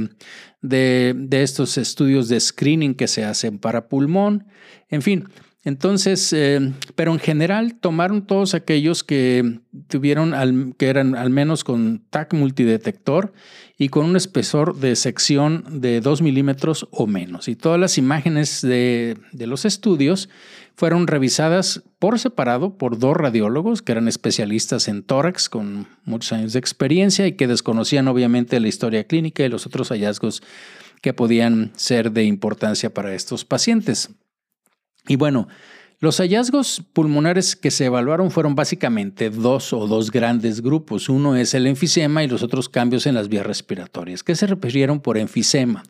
de, 0.62 1.14
de 1.18 1.44
estos 1.44 1.78
estudios 1.78 2.30
de 2.30 2.40
screening 2.40 2.96
que 2.96 3.08
se 3.08 3.26
hacen 3.26 3.60
para 3.60 3.90
pulmón. 3.90 4.48
En 4.88 5.02
fin, 5.02 5.28
Entonces, 5.66 6.34
eh, 6.34 6.74
pero 6.96 7.14
en 7.14 7.20
general 7.20 7.76
tomaron 7.76 8.28
todos 8.28 8.54
aquellos 8.54 9.04
que 9.04 9.60
tuvieron, 9.88 10.74
que 10.78 10.88
eran 10.88 11.16
al 11.16 11.30
menos 11.30 11.64
con 11.64 12.04
TAC 12.10 12.34
multidetector 12.34 13.32
y 13.78 13.88
con 13.88 14.06
un 14.06 14.18
espesor 14.18 14.76
de 14.76 14.98
sección 14.98 15.64
de 15.82 16.02
2 16.02 16.22
milímetros 16.22 16.88
o 16.92 17.08
menos. 17.08 17.48
Y 17.48 17.56
todas 17.56 17.80
las 17.80 17.98
imágenes 17.98 18.62
de, 18.62 19.18
de 19.32 19.48
los 19.48 19.64
estudios 19.64 20.28
fueron 20.76 21.08
revisadas 21.08 21.84
por 21.98 22.20
separado 22.20 22.78
por 22.78 23.00
dos 23.00 23.16
radiólogos 23.16 23.82
que 23.82 23.94
eran 23.94 24.10
especialistas 24.10 24.90
en 24.90 25.02
tórax 25.02 25.48
con 25.48 25.88
muchos 26.04 26.34
años 26.34 26.54
de 26.54 26.60
experiencia 26.60 27.26
y 27.26 27.34
que 27.34 27.48
desconocían 27.48 28.10
obviamente 28.10 28.60
la 28.60 28.68
historia 28.68 29.06
clínica 29.06 29.46
y 29.46 29.50
los 29.50 29.66
otros 29.66 29.90
hallazgos 29.90 30.44
que 31.02 31.14
podían 31.14 31.72
ser 31.76 32.12
de 32.12 32.26
importancia 32.26 32.94
para 32.94 33.14
estos 33.14 33.46
pacientes. 33.46 34.10
Y 35.08 35.16
bueno, 35.16 35.48
los 36.00 36.18
hallazgos 36.18 36.84
pulmonares 36.92 37.56
que 37.56 37.72
se 37.72 37.86
evaluaron 37.86 38.30
fueron 38.30 38.56
básicamente 38.56 39.30
dos 39.30 39.72
o 39.72 39.88
dos 39.88 40.12
grandes 40.12 40.62
grupos. 40.62 41.08
Uno 41.08 41.36
es 41.36 41.54
el 41.54 41.66
enfisema 41.66 42.24
y 42.24 42.28
los 42.28 42.44
otros 42.44 42.68
cambios 42.68 43.06
en 43.06 43.16
las 43.16 43.30
vías 43.30 43.46
respiratorias. 43.46 44.22
¿Qué 44.22 44.36
se 44.36 44.48
refirieron 44.48 45.00
por 45.00 45.18
enfisema? 45.18 45.84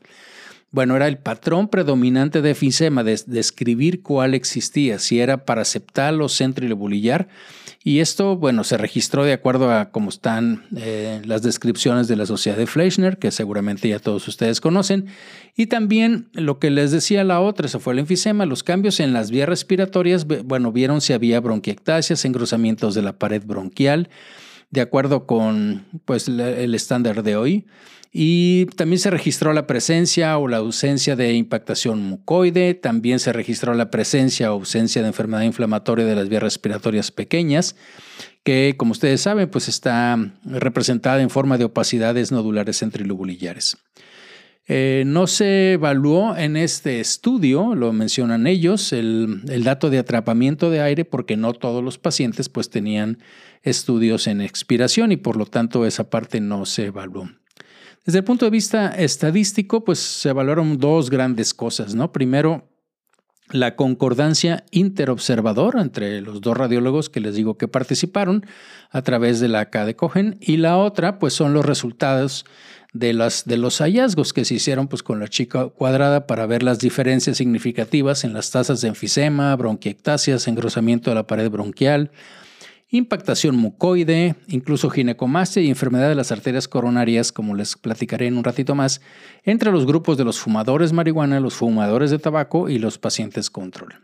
Bueno, 0.74 0.98
era 0.98 1.08
el 1.08 1.18
patrón 1.18 1.70
predominante 1.70 2.42
de 2.42 2.50
enfisema, 2.50 3.06
de 3.06 3.18
describir 3.28 4.02
cuál 4.02 4.34
existía, 4.34 5.00
si 5.00 5.22
era 5.22 5.46
paraceptal 5.46 6.22
o 6.22 6.28
centrilobulillar 6.28 7.30
y 7.86 8.00
esto, 8.00 8.38
bueno, 8.38 8.64
se 8.64 8.78
registró 8.78 9.26
de 9.26 9.34
acuerdo 9.34 9.70
a 9.70 9.90
cómo 9.92 10.08
están 10.08 10.64
eh, 10.78 11.22
las 11.26 11.42
descripciones 11.42 12.08
de 12.08 12.16
la 12.16 12.26
Sociedad 12.26 12.58
de 12.58 12.66
Fleischner, 12.66 13.18
que 13.18 13.30
seguramente 13.30 13.90
ya 13.90 14.00
todos 14.00 14.26
ustedes 14.30 14.62
conocen. 14.62 15.08
Y 15.58 15.66
también 15.66 16.30
lo 16.32 16.60
que 16.60 16.70
les 16.70 16.92
decía 16.92 17.26
la 17.26 17.42
otra, 17.42 17.66
eso 17.66 17.82
fue 17.82 17.92
el 17.92 18.00
enfisema, 18.00 18.46
los 18.46 18.64
cambios 18.64 19.02
en 19.02 19.12
las 19.12 19.32
vías 19.32 19.50
respiratorias, 19.50 20.26
bueno, 20.26 20.72
vieron 20.72 21.02
si 21.02 21.12
había 21.12 21.42
bronquiectasias, 21.42 22.24
engrosamientos 22.24 22.96
de 22.96 23.02
la 23.02 23.18
pared 23.18 23.44
bronquial, 23.46 24.08
de 24.74 24.82
acuerdo 24.82 25.28
con 25.28 25.86
pues, 26.06 26.28
el 26.28 26.74
estándar 26.74 27.22
de 27.22 27.36
hoy. 27.36 27.66
Y 28.12 28.66
también 28.76 29.00
se 29.00 29.10
registró 29.10 29.54
la 29.54 29.66
presencia 29.66 30.38
o 30.38 30.48
la 30.48 30.58
ausencia 30.58 31.16
de 31.16 31.34
impactación 31.34 32.00
mucoide, 32.00 32.76
también 32.76 33.20
se 33.20 33.34
registró 33.34 33.74
la 33.74 33.90
presencia 33.90 34.52
o 34.52 34.56
ausencia 34.56 35.02
de 35.02 35.08
enfermedad 35.08 35.42
inflamatoria 35.42 36.06
de 36.06 36.16
las 36.16 36.30
vías 36.30 36.44
respiratorias 36.44 37.12
pequeñas, 37.12 37.76
que 38.44 38.76
como 38.78 38.92
ustedes 38.92 39.22
saben, 39.22 39.50
pues 39.50 39.68
está 39.68 40.18
representada 40.44 41.24
en 41.24 41.32
forma 41.32 41.58
de 41.58 41.66
opacidades 41.66 42.32
nodulares 42.32 42.80
centrilobulillares. 42.80 43.78
Eh, 44.68 45.04
no 45.06 45.28
se 45.28 45.74
evaluó 45.74 46.38
en 46.38 46.56
este 46.56 47.00
estudio, 47.00 47.76
lo 47.76 47.92
mencionan 47.94 48.48
ellos, 48.48 48.94
el, 48.94 49.42
el, 49.50 49.64
dato 49.64 49.90
de 49.90 49.98
atrapamiento 49.98 50.70
de 50.70 50.82
aire 50.82 51.04
porque 51.04 51.36
no 51.36 51.52
todos 51.52 51.84
los 51.84 51.98
pacientes 51.98 52.48
pues 52.48 52.70
tenían 52.70 53.18
estudios 53.64 54.28
en 54.28 54.42
expiración 54.42 55.12
y 55.12 55.18
por 55.18 55.38
lo 55.38 55.46
tanto 55.46 55.86
esa 55.86 56.10
parte 56.10 56.40
no 56.40 56.66
se 56.66 56.86
evaluó. 56.86 57.30
Desde 58.06 58.20
el 58.20 58.26
punto 58.26 58.46
de 58.46 58.52
vista 58.52 58.90
estadístico, 58.90 59.84
pues 59.86 60.00
se 60.00 60.30
evaluaron 60.30 60.78
dos 60.78 61.10
grandes 61.10 61.54
cosas, 61.54 61.96
¿no? 61.96 62.12
Primero, 62.12 62.70
la 63.50 63.76
concordancia 63.76 64.66
interobservadora 64.72 65.82
entre 65.82 66.22
los 66.22 66.42
dos 66.42 66.58
radiólogos 66.58 67.10
que 67.10 67.20
les 67.20 67.36
digo 67.36 67.58
que 67.58 67.68
participaron 67.68 68.46
a 68.90 69.02
través 69.04 69.40
de 69.40 69.48
la 69.48 69.66
de 69.66 69.96
Cohen 69.96 70.38
y 70.42 70.58
la 70.58 70.78
otra, 70.78 71.20
pues 71.20 71.34
son 71.34 71.54
los 71.54 71.66
resultados 71.66 72.46
de 72.94 73.14
los 73.14 73.78
hallazgos 73.80 74.34
que 74.34 74.46
se 74.46 74.56
hicieron 74.56 74.88
pues, 74.88 75.02
con 75.02 75.20
la 75.20 75.28
chica 75.28 75.68
cuadrada 75.68 76.28
para 76.28 76.46
ver 76.46 76.62
las 76.64 76.80
diferencias 76.80 77.38
significativas 77.38 78.24
en 78.24 78.34
las 78.34 78.52
tasas 78.52 78.82
de 78.82 78.90
enfisema, 78.90 79.56
bronquiectasias, 79.56 80.48
engrosamiento 80.48 81.10
de 81.10 81.16
la 81.16 81.28
pared 81.28 81.50
bronquial, 81.50 82.12
impactación 82.98 83.56
mucoide, 83.56 84.36
incluso 84.48 84.90
ginecomastia 84.90 85.64
y 85.64 85.70
enfermedad 85.70 86.10
de 86.10 86.16
las 86.16 86.32
arterias 86.32 86.68
coronarias, 86.68 87.32
como 87.32 87.56
les 87.56 87.76
platicaré 87.76 88.28
en 88.28 88.38
un 88.38 88.44
ratito 88.44 88.76
más, 88.76 89.02
entre 89.44 89.72
los 89.72 89.88
grupos 89.88 90.16
de 90.16 90.24
los 90.24 90.40
fumadores 90.40 90.94
marihuana, 90.94 91.40
los 91.40 91.56
fumadores 91.56 92.12
de 92.12 92.20
tabaco 92.20 92.70
y 92.70 92.78
los 92.78 93.00
pacientes 93.00 93.50
control. 93.50 93.96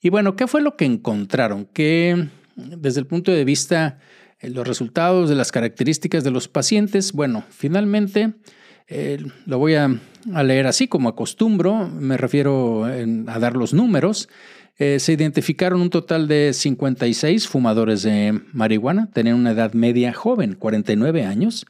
Y 0.00 0.08
bueno, 0.08 0.34
¿qué 0.34 0.46
fue 0.46 0.62
lo 0.62 0.76
que 0.76 0.86
encontraron? 0.86 1.66
Que 1.66 2.28
desde 2.56 3.00
el 3.00 3.06
punto 3.06 3.32
de 3.32 3.44
vista 3.44 3.98
de 4.40 4.48
eh, 4.48 4.50
los 4.50 4.66
resultados 4.66 5.28
de 5.28 5.34
las 5.34 5.52
características 5.52 6.24
de 6.24 6.30
los 6.30 6.48
pacientes, 6.48 7.12
bueno, 7.12 7.44
finalmente 7.50 8.32
eh, 8.88 9.22
lo 9.44 9.58
voy 9.58 9.74
a, 9.74 9.94
leer 10.42 10.66
así 10.66 10.88
como 10.88 11.10
acostumbro, 11.10 11.86
me 11.86 12.16
refiero 12.16 12.84
a 12.84 13.38
dar 13.38 13.56
los 13.56 13.74
números. 13.74 14.30
Eh, 14.80 14.98
se 14.98 15.12
identificaron 15.12 15.82
un 15.82 15.90
total 15.90 16.26
de 16.26 16.54
56 16.54 17.46
fumadores 17.46 18.02
de 18.02 18.40
marihuana, 18.54 19.10
tenían 19.12 19.36
una 19.36 19.50
edad 19.50 19.74
media 19.74 20.14
joven, 20.14 20.54
49 20.54 21.22
años, 21.26 21.66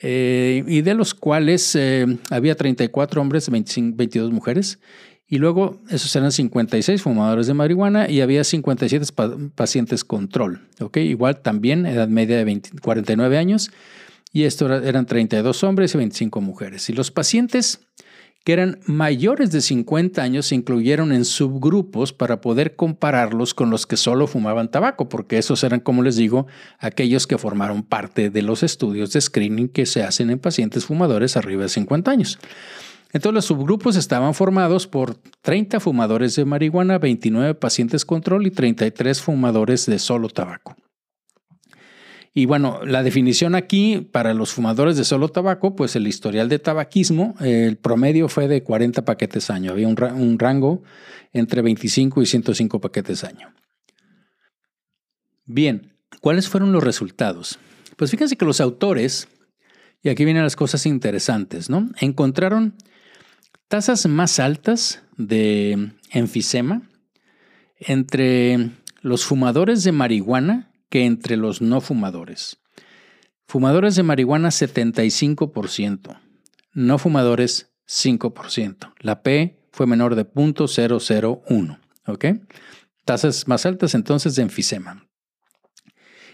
eh, 0.00 0.64
y 0.66 0.80
de 0.80 0.94
los 0.94 1.12
cuales 1.12 1.76
eh, 1.76 2.06
había 2.30 2.54
34 2.54 3.20
hombres, 3.20 3.50
22 3.50 4.32
mujeres, 4.32 4.78
y 5.28 5.36
luego 5.36 5.82
esos 5.90 6.16
eran 6.16 6.32
56 6.32 7.02
fumadores 7.02 7.46
de 7.46 7.52
marihuana 7.52 8.08
y 8.08 8.22
había 8.22 8.42
57 8.42 9.04
pacientes 9.54 10.02
control. 10.02 10.66
Igual 10.94 11.42
también 11.42 11.84
edad 11.84 12.08
media 12.08 12.42
de 12.42 12.62
49 12.80 13.36
años, 13.36 13.70
y 14.32 14.44
esto 14.44 14.74
eran 14.74 15.04
32 15.04 15.62
hombres 15.62 15.94
y 15.94 15.98
25 15.98 16.40
mujeres. 16.40 16.88
Y 16.88 16.94
los 16.94 17.10
pacientes 17.10 17.80
que 18.46 18.52
eran 18.52 18.78
mayores 18.86 19.50
de 19.50 19.60
50 19.60 20.22
años 20.22 20.46
se 20.46 20.54
incluyeron 20.54 21.10
en 21.10 21.24
subgrupos 21.24 22.12
para 22.12 22.40
poder 22.40 22.76
compararlos 22.76 23.54
con 23.54 23.70
los 23.70 23.86
que 23.86 23.96
solo 23.96 24.28
fumaban 24.28 24.70
tabaco, 24.70 25.08
porque 25.08 25.36
esos 25.36 25.64
eran, 25.64 25.80
como 25.80 26.04
les 26.04 26.14
digo, 26.14 26.46
aquellos 26.78 27.26
que 27.26 27.38
formaron 27.38 27.82
parte 27.82 28.30
de 28.30 28.42
los 28.42 28.62
estudios 28.62 29.12
de 29.12 29.20
screening 29.20 29.66
que 29.66 29.84
se 29.84 30.04
hacen 30.04 30.30
en 30.30 30.38
pacientes 30.38 30.84
fumadores 30.84 31.36
arriba 31.36 31.64
de 31.64 31.70
50 31.70 32.08
años. 32.08 32.38
Entonces 33.12 33.34
los 33.34 33.46
subgrupos 33.46 33.96
estaban 33.96 34.32
formados 34.32 34.86
por 34.86 35.16
30 35.42 35.80
fumadores 35.80 36.36
de 36.36 36.44
marihuana, 36.44 36.98
29 36.98 37.56
pacientes 37.56 38.04
control 38.04 38.46
y 38.46 38.52
33 38.52 39.22
fumadores 39.22 39.86
de 39.86 39.98
solo 39.98 40.28
tabaco. 40.28 40.76
Y 42.38 42.44
bueno, 42.44 42.80
la 42.84 43.02
definición 43.02 43.54
aquí 43.54 44.06
para 44.12 44.34
los 44.34 44.52
fumadores 44.52 44.98
de 44.98 45.04
solo 45.04 45.30
tabaco, 45.30 45.74
pues 45.74 45.96
el 45.96 46.06
historial 46.06 46.50
de 46.50 46.58
tabaquismo, 46.58 47.34
el 47.40 47.78
promedio 47.78 48.28
fue 48.28 48.46
de 48.46 48.62
40 48.62 49.06
paquetes 49.06 49.48
año. 49.48 49.70
Había 49.70 49.88
un, 49.88 50.38
rango 50.38 50.82
entre 51.32 51.62
25 51.62 52.20
y 52.20 52.26
105 52.26 52.78
paquetes 52.78 53.24
año. 53.24 53.54
Bien, 55.46 55.94
¿cuáles 56.20 56.50
fueron 56.50 56.72
los 56.72 56.84
resultados? 56.84 57.58
Pues 57.96 58.10
fíjense 58.10 58.36
que 58.36 58.44
los 58.44 58.60
autores, 58.60 59.28
y 60.02 60.10
aquí 60.10 60.26
vienen 60.26 60.42
las 60.42 60.56
cosas 60.56 60.84
interesantes, 60.84 61.70
¿no? 61.70 61.88
Encontraron 62.00 62.74
tasas 63.66 64.06
más 64.06 64.40
altas 64.40 65.02
de 65.16 65.90
enfisema 66.10 66.82
entre 67.78 68.72
los 69.00 69.24
fumadores 69.24 69.84
de 69.84 69.92
marihuana 69.92 70.70
que 70.88 71.04
entre 71.04 71.36
los 71.36 71.60
no 71.60 71.80
fumadores. 71.80 72.58
Fumadores 73.46 73.94
de 73.94 74.02
marihuana 74.02 74.48
75%, 74.48 76.18
no 76.72 76.98
fumadores 76.98 77.70
5%. 77.88 78.92
La 79.00 79.22
P 79.22 79.60
fue 79.70 79.86
menor 79.86 80.14
de 80.14 80.26
0.001, 80.26 81.78
¿ok? 82.06 82.24
Tasas 83.04 83.46
más 83.46 83.66
altas 83.66 83.94
entonces 83.94 84.34
de 84.34 84.42
enfisema. 84.42 85.06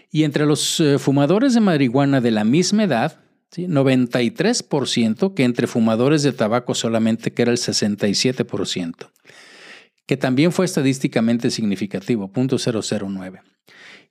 Y 0.09 0.23
entre 0.23 0.45
los 0.45 0.79
eh, 0.79 0.97
fumadores 0.99 1.53
de 1.53 1.59
marihuana 1.59 2.21
de 2.21 2.31
la 2.31 2.43
misma 2.43 2.83
edad, 2.83 3.19
93% 3.61 5.33
que 5.33 5.43
entre 5.43 5.67
fumadores 5.67 6.23
de 6.23 6.33
tabaco 6.33 6.73
solamente 6.73 7.31
que 7.31 7.43
era 7.43 7.51
el 7.51 7.57
67%, 7.57 9.11
que 10.05 10.17
también 10.17 10.51
fue 10.51 10.65
estadísticamente 10.65 11.51
significativo, 11.51 12.31
0.009. 12.31 13.41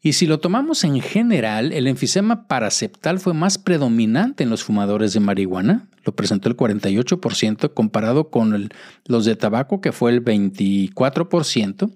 Y 0.05 0.15
si 0.15 0.27
lo 0.27 0.41
tomamos 0.41 0.83
en 0.83 1.01
general, 1.01 1.73
el 1.73 1.87
enfisema 1.87 2.49
paraceptal 2.49 3.21
fue 3.21 3.35
más 3.35 3.57
predominante 3.57 4.43
en 4.43 4.51
los 4.51 4.65
fumadores 4.65 5.13
de 5.13 5.21
marihuana, 5.21 5.87
lo 6.05 6.17
presentó 6.17 6.49
el 6.49 6.57
48% 6.57 7.73
comparado 7.73 8.29
con 8.29 8.69
los 9.07 9.25
de 9.25 9.37
tabaco, 9.37 9.81
que 9.81 9.93
fue 9.93 10.11
el 10.11 10.25
24%. 10.25 11.93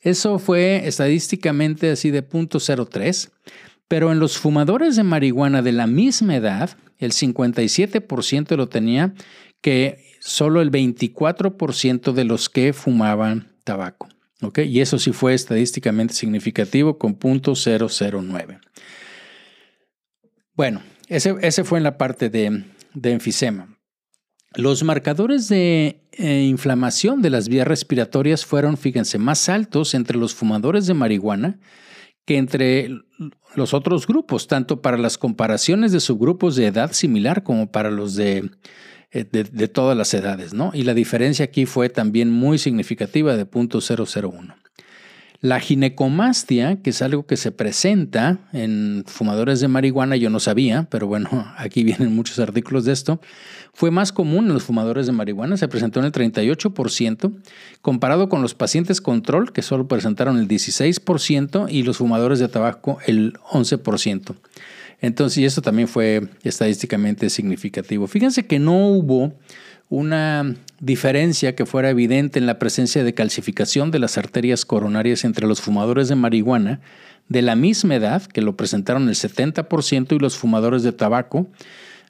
Eso 0.00 0.38
fue 0.40 0.88
estadísticamente 0.88 1.92
así 1.92 2.10
de 2.10 2.28
0.03, 2.28 3.30
pero 3.86 4.10
en 4.10 4.18
los 4.18 4.36
fumadores 4.36 4.96
de 4.96 5.04
marihuana 5.04 5.62
de 5.62 5.72
la 5.72 5.86
misma 5.86 6.34
edad, 6.34 6.70
el 6.98 7.12
57% 7.12 8.56
lo 8.56 8.68
tenía 8.68 9.14
que 9.60 10.16
solo 10.18 10.60
el 10.62 10.72
24% 10.72 12.12
de 12.12 12.24
los 12.24 12.48
que 12.48 12.72
fumaban 12.72 13.52
tabaco. 13.62 14.08
Y 14.64 14.80
eso 14.80 14.98
sí 14.98 15.12
fue 15.12 15.34
estadísticamente 15.34 16.14
significativo 16.14 16.98
con 16.98 17.18
.009. 17.18 18.60
Bueno, 20.54 20.82
ese, 21.08 21.34
ese, 21.42 21.64
fue 21.64 21.78
en 21.78 21.84
la 21.84 21.98
parte 21.98 22.30
de, 22.30 22.64
de 22.94 23.12
enfisema. 23.12 23.76
Los 24.54 24.82
marcadores 24.82 25.48
de 25.48 26.02
eh, 26.12 26.42
inflamación 26.42 27.22
de 27.22 27.30
las 27.30 27.48
vías 27.48 27.68
respiratorias 27.68 28.44
fueron, 28.44 28.76
fíjense, 28.76 29.18
más 29.18 29.48
altos 29.48 29.94
entre 29.94 30.18
los 30.18 30.34
fumadores 30.34 30.86
de 30.86 30.94
marihuana 30.94 31.60
que 32.26 32.36
entre 32.36 32.90
los 33.54 33.74
otros 33.74 34.06
grupos, 34.06 34.46
tanto 34.46 34.82
para 34.82 34.98
las 34.98 35.18
comparaciones 35.18 35.92
de 35.92 36.00
subgrupos 36.00 36.56
de 36.56 36.66
edad 36.66 36.92
similar 36.92 37.42
como 37.42 37.70
para 37.70 37.90
los 37.90 38.14
de, 38.14 38.50
eh, 39.12 39.24
de, 39.24 39.68
todas 39.68 39.96
las 39.96 40.14
edades, 40.14 40.54
¿no? 40.54 40.70
Y 40.72 40.84
la 40.84 40.94
diferencia 40.94 41.44
aquí 41.44 41.66
fue 41.66 41.88
también 41.88 42.30
muy 42.30 42.58
significativa 42.58 43.36
de 43.36 43.44
0.001. 43.44 44.54
La 45.40 45.58
ginecomastia, 45.58 46.82
que 46.82 46.90
es 46.90 47.02
algo 47.02 47.26
que 47.26 47.36
se 47.36 47.50
presenta 47.50 48.38
en 48.52 49.04
fumadores 49.06 49.58
de 49.60 49.68
marihuana, 49.68 50.14
yo 50.16 50.30
no 50.30 50.38
sabía, 50.38 50.86
pero 50.90 51.06
bueno, 51.06 51.28
aquí 51.56 51.82
vienen 51.82 52.14
muchos 52.14 52.38
artículos 52.38 52.84
de 52.84 52.92
esto, 52.92 53.20
fue 53.72 53.90
más 53.90 54.12
común 54.12 54.46
en 54.46 54.54
los 54.54 54.64
fumadores 54.64 55.06
de 55.06 55.12
marihuana, 55.12 55.56
se 55.56 55.66
presentó 55.66 55.98
en 55.98 56.06
el 56.06 56.12
38%, 56.12 57.32
comparado 57.80 58.28
con 58.28 58.42
los 58.42 58.54
pacientes 58.54 59.00
control, 59.00 59.52
que 59.52 59.62
solo 59.62 59.88
presentaron 59.88 60.38
el 60.38 60.46
16%, 60.46 61.66
y 61.68 61.82
los 61.82 61.96
fumadores 61.96 62.38
de 62.38 62.48
tabaco 62.48 62.98
el 63.06 63.32
11%. 63.50 64.36
Entonces, 65.00 65.38
y 65.38 65.44
eso 65.44 65.62
también 65.62 65.88
fue 65.88 66.28
estadísticamente 66.42 67.30
significativo. 67.30 68.06
Fíjense 68.06 68.46
que 68.46 68.58
no 68.58 68.88
hubo 68.88 69.32
una 69.88 70.54
diferencia 70.78 71.56
que 71.56 71.66
fuera 71.66 71.90
evidente 71.90 72.38
en 72.38 72.46
la 72.46 72.58
presencia 72.58 73.02
de 73.02 73.14
calcificación 73.14 73.90
de 73.90 73.98
las 73.98 74.18
arterias 74.18 74.64
coronarias 74.64 75.24
entre 75.24 75.46
los 75.46 75.60
fumadores 75.60 76.08
de 76.08 76.14
marihuana 76.14 76.80
de 77.28 77.42
la 77.42 77.56
misma 77.56 77.94
edad, 77.94 78.22
que 78.26 78.42
lo 78.42 78.56
presentaron 78.56 79.08
el 79.08 79.14
70%, 79.14 80.16
y 80.16 80.18
los 80.18 80.36
fumadores 80.36 80.82
de 80.82 80.92
tabaco, 80.92 81.48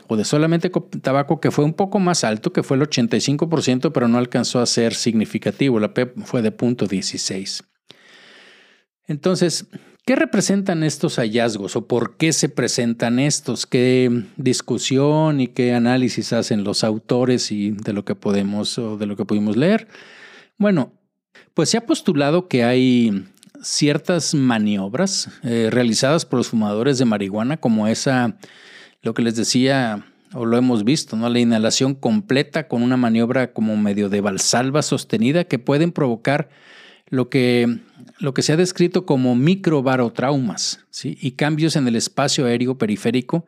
o 0.08 0.16
de 0.16 0.24
solamente 0.24 0.70
tabaco, 1.02 1.40
que 1.40 1.50
fue 1.50 1.64
un 1.64 1.74
poco 1.74 2.00
más 2.00 2.24
alto, 2.24 2.52
que 2.52 2.62
fue 2.62 2.76
el 2.76 2.82
85%, 2.82 3.92
pero 3.92 4.08
no 4.08 4.18
alcanzó 4.18 4.60
a 4.60 4.66
ser 4.66 4.94
significativo. 4.94 5.78
La 5.78 5.94
PEP 5.94 6.18
fue 6.24 6.42
de 6.42 6.56
0.16. 6.56 7.62
Entonces, 9.06 9.66
¿Qué 10.10 10.16
representan 10.16 10.82
estos 10.82 11.20
hallazgos 11.20 11.76
o 11.76 11.86
por 11.86 12.16
qué 12.16 12.32
se 12.32 12.48
presentan 12.48 13.20
estos? 13.20 13.64
¿Qué 13.64 14.24
discusión 14.36 15.40
y 15.40 15.46
qué 15.46 15.72
análisis 15.72 16.32
hacen 16.32 16.64
los 16.64 16.82
autores 16.82 17.52
y 17.52 17.70
de 17.70 17.92
lo 17.92 18.04
que 18.04 18.16
podemos 18.16 18.76
o 18.76 18.96
de 18.96 19.06
lo 19.06 19.14
que 19.14 19.24
pudimos 19.24 19.56
leer? 19.56 19.86
Bueno, 20.58 20.92
pues 21.54 21.70
se 21.70 21.76
ha 21.76 21.86
postulado 21.86 22.48
que 22.48 22.64
hay 22.64 23.24
ciertas 23.62 24.34
maniobras 24.34 25.30
eh, 25.44 25.68
realizadas 25.70 26.26
por 26.26 26.38
los 26.38 26.48
fumadores 26.48 26.98
de 26.98 27.04
marihuana, 27.04 27.58
como 27.58 27.86
esa, 27.86 28.36
lo 29.02 29.14
que 29.14 29.22
les 29.22 29.36
decía 29.36 30.04
o 30.34 30.44
lo 30.44 30.56
hemos 30.56 30.82
visto, 30.82 31.14
¿no? 31.14 31.28
La 31.28 31.38
inhalación 31.38 31.94
completa 31.94 32.66
con 32.66 32.82
una 32.82 32.96
maniobra 32.96 33.52
como 33.52 33.76
medio 33.76 34.08
de 34.08 34.20
valsalva 34.22 34.82
sostenida 34.82 35.44
que 35.44 35.60
pueden 35.60 35.92
provocar 35.92 36.48
lo 37.10 37.28
que, 37.28 37.80
lo 38.18 38.32
que 38.32 38.42
se 38.42 38.52
ha 38.52 38.56
descrito 38.56 39.04
como 39.04 39.36
microbarotraumas 39.36 40.86
y 41.02 41.32
cambios 41.32 41.76
en 41.76 41.86
el 41.86 41.96
espacio 41.96 42.46
aéreo 42.46 42.78
periférico, 42.78 43.46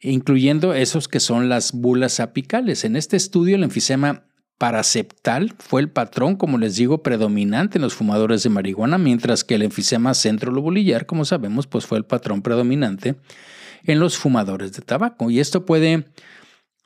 incluyendo 0.00 0.74
esos 0.74 1.08
que 1.08 1.18
son 1.18 1.48
las 1.48 1.72
bulas 1.72 2.20
apicales. 2.20 2.84
En 2.84 2.96
este 2.96 3.16
estudio, 3.16 3.56
el 3.56 3.64
enfisema 3.64 4.24
paraceptal 4.58 5.54
fue 5.58 5.80
el 5.80 5.90
patrón, 5.90 6.36
como 6.36 6.58
les 6.58 6.76
digo, 6.76 7.02
predominante 7.02 7.78
en 7.78 7.82
los 7.82 7.94
fumadores 7.94 8.44
de 8.44 8.50
marihuana, 8.50 8.98
mientras 8.98 9.42
que 9.42 9.56
el 9.56 9.62
enfisema 9.62 10.14
centrolobulillar, 10.14 11.06
como 11.06 11.24
sabemos, 11.24 11.66
pues 11.66 11.86
fue 11.86 11.98
el 11.98 12.04
patrón 12.04 12.42
predominante 12.42 13.16
en 13.84 13.98
los 13.98 14.16
fumadores 14.16 14.72
de 14.72 14.82
tabaco. 14.82 15.30
Y 15.30 15.40
esto 15.40 15.66
puede 15.66 16.04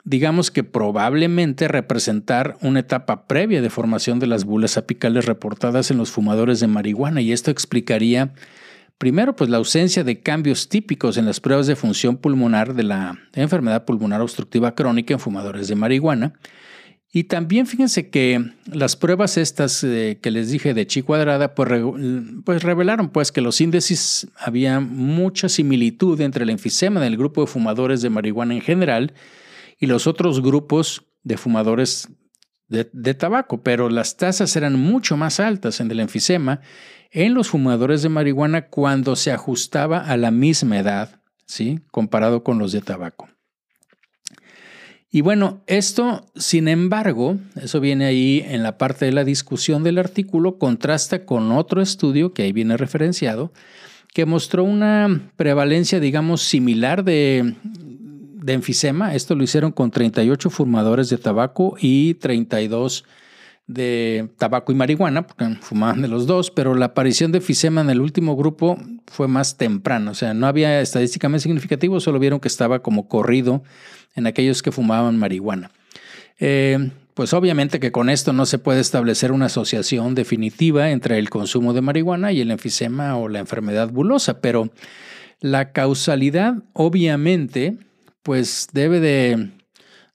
digamos 0.07 0.51
que 0.51 0.63
probablemente 0.63 1.67
representar 1.67 2.57
una 2.61 2.79
etapa 2.79 3.27
previa 3.27 3.61
de 3.61 3.69
formación 3.69 4.19
de 4.19 4.27
las 4.27 4.45
bulas 4.45 4.77
apicales 4.77 5.25
reportadas 5.25 5.91
en 5.91 5.97
los 5.97 6.11
fumadores 6.11 6.61
de 6.61 6.67
marihuana 6.67 7.19
y 7.19 7.33
esto 7.33 7.51
explicaría 7.51 8.31
primero 8.97 9.35
pues 9.35 9.49
la 9.49 9.57
ausencia 9.57 10.05
de 10.05 10.21
cambios 10.21 10.69
típicos 10.69 11.17
en 11.17 11.25
las 11.25 11.41
pruebas 11.41 11.67
de 11.67 11.75
función 11.75 12.15
pulmonar 12.15 12.73
de 12.73 12.83
la 12.83 13.19
enfermedad 13.33 13.83
pulmonar 13.83 14.21
obstructiva 14.21 14.75
crónica 14.75 15.13
en 15.13 15.19
fumadores 15.19 15.67
de 15.67 15.75
marihuana. 15.75 16.33
Y 17.11 17.25
también 17.25 17.67
fíjense 17.67 18.09
que 18.09 18.51
las 18.71 18.95
pruebas 18.95 19.37
estas 19.37 19.83
eh, 19.83 20.19
que 20.21 20.31
les 20.31 20.49
dije 20.51 20.73
de 20.73 20.87
chi 20.87 21.01
cuadrada 21.01 21.53
pues, 21.53 21.69
pues, 22.45 22.63
revelaron 22.63 23.09
pues 23.09 23.33
que 23.33 23.41
los 23.41 23.59
índices 23.59 24.27
había 24.37 24.79
mucha 24.79 25.49
similitud 25.49 26.21
entre 26.21 26.45
el 26.45 26.49
enfisema 26.49 27.01
del 27.01 27.17
grupo 27.17 27.41
de 27.41 27.47
fumadores 27.47 28.01
de 28.01 28.09
marihuana 28.09 28.53
en 28.53 28.61
general 28.61 29.13
y 29.79 29.85
los 29.87 30.07
otros 30.07 30.41
grupos 30.41 31.05
de 31.23 31.37
fumadores 31.37 32.09
de, 32.67 33.13
tabaco, 33.13 33.63
pero 33.63 33.89
las 33.89 34.17
tasas 34.17 34.55
eran 34.55 34.73
mucho 34.73 35.15
más 35.15 35.39
altas 35.39 35.79
en 35.79 35.89
el 35.89 35.99
enfisema 35.99 36.59
en 37.11 37.33
los 37.33 37.47
fumadores 37.47 38.01
de 38.01 38.09
marihuana 38.09 38.67
cuando 38.67 39.15
se 39.15 39.31
ajustaba 39.31 39.99
a 39.99 40.17
la 40.17 40.31
misma 40.31 40.77
edad, 40.77 41.21
¿sí? 41.45 41.79
comparado 41.91 42.43
con 42.43 42.59
los 42.59 42.73
de 42.73 42.81
tabaco. 42.81 43.29
Y 45.09 45.21
bueno, 45.21 45.63
esto, 45.67 46.25
sin 46.35 46.67
embargo, 46.67 47.37
eso 47.55 47.79
viene 47.79 48.05
ahí 48.05 48.43
en 48.45 48.61
la 48.61 48.77
parte 48.77 49.05
de 49.05 49.13
la 49.13 49.23
discusión 49.23 49.83
del 49.83 49.99
artículo, 49.99 50.57
contrasta 50.57 51.25
con 51.25 51.53
otro 51.53 51.81
estudio 51.81 52.33
que 52.33 52.43
ahí 52.43 52.51
viene 52.51 52.75
referenciado, 52.75 53.53
que 54.13 54.25
mostró 54.25 54.65
una 54.65 55.31
prevalencia, 55.37 56.01
digamos, 56.01 56.41
similar 56.41 57.05
de, 57.05 57.55
de 58.47 58.53
enfisema. 58.53 59.13
Esto 59.13 59.35
lo 59.35 59.43
hicieron 59.43 59.73
con 59.73 59.91
38 59.91 60.49
fumadores 60.49 61.09
de 61.09 61.17
tabaco 61.17 61.75
y 61.79 62.13
32 62.15 63.03
de 63.67 64.29
tabaco 64.37 64.71
y 64.71 64.75
marihuana, 64.75 65.27
porque 65.27 65.57
fumaban 65.59 66.01
de 66.01 66.07
los 66.07 66.27
dos, 66.27 66.49
pero 66.49 66.73
la 66.73 66.85
aparición 66.85 67.33
de 67.33 67.39
enfisema 67.39 67.81
en 67.81 67.89
el 67.89 67.99
último 67.99 68.37
grupo 68.37 68.79
fue 69.05 69.27
más 69.27 69.57
temprano, 69.57 70.11
o 70.11 70.13
sea, 70.13 70.33
no 70.33 70.47
había 70.47 70.79
estadísticamente 70.79 71.43
significativo, 71.43 71.99
solo 71.99 72.19
vieron 72.19 72.39
que 72.39 72.47
estaba 72.47 72.81
como 72.81 73.09
corrido 73.09 73.63
en 74.15 74.25
aquellos 74.25 74.63
que 74.63 74.71
fumaban 74.71 75.17
marihuana. 75.17 75.69
Eh, 76.39 76.91
pues 77.13 77.33
obviamente 77.33 77.81
que 77.81 77.91
con 77.91 78.09
esto 78.09 78.31
no 78.31 78.45
se 78.45 78.59
puede 78.59 78.79
establecer 78.79 79.33
una 79.33 79.47
asociación 79.47 80.15
definitiva 80.15 80.91
entre 80.91 81.17
el 81.17 81.29
consumo 81.29 81.73
de 81.73 81.81
marihuana 81.81 82.31
y 82.31 82.39
el 82.39 82.51
enfisema 82.51 83.17
o 83.17 83.27
la 83.27 83.39
enfermedad 83.39 83.89
bulosa, 83.89 84.39
pero 84.39 84.69
la 85.41 85.73
causalidad 85.73 86.63
obviamente 86.71 87.77
pues 88.27 88.67
debe 88.73 88.99
de, 88.99 89.51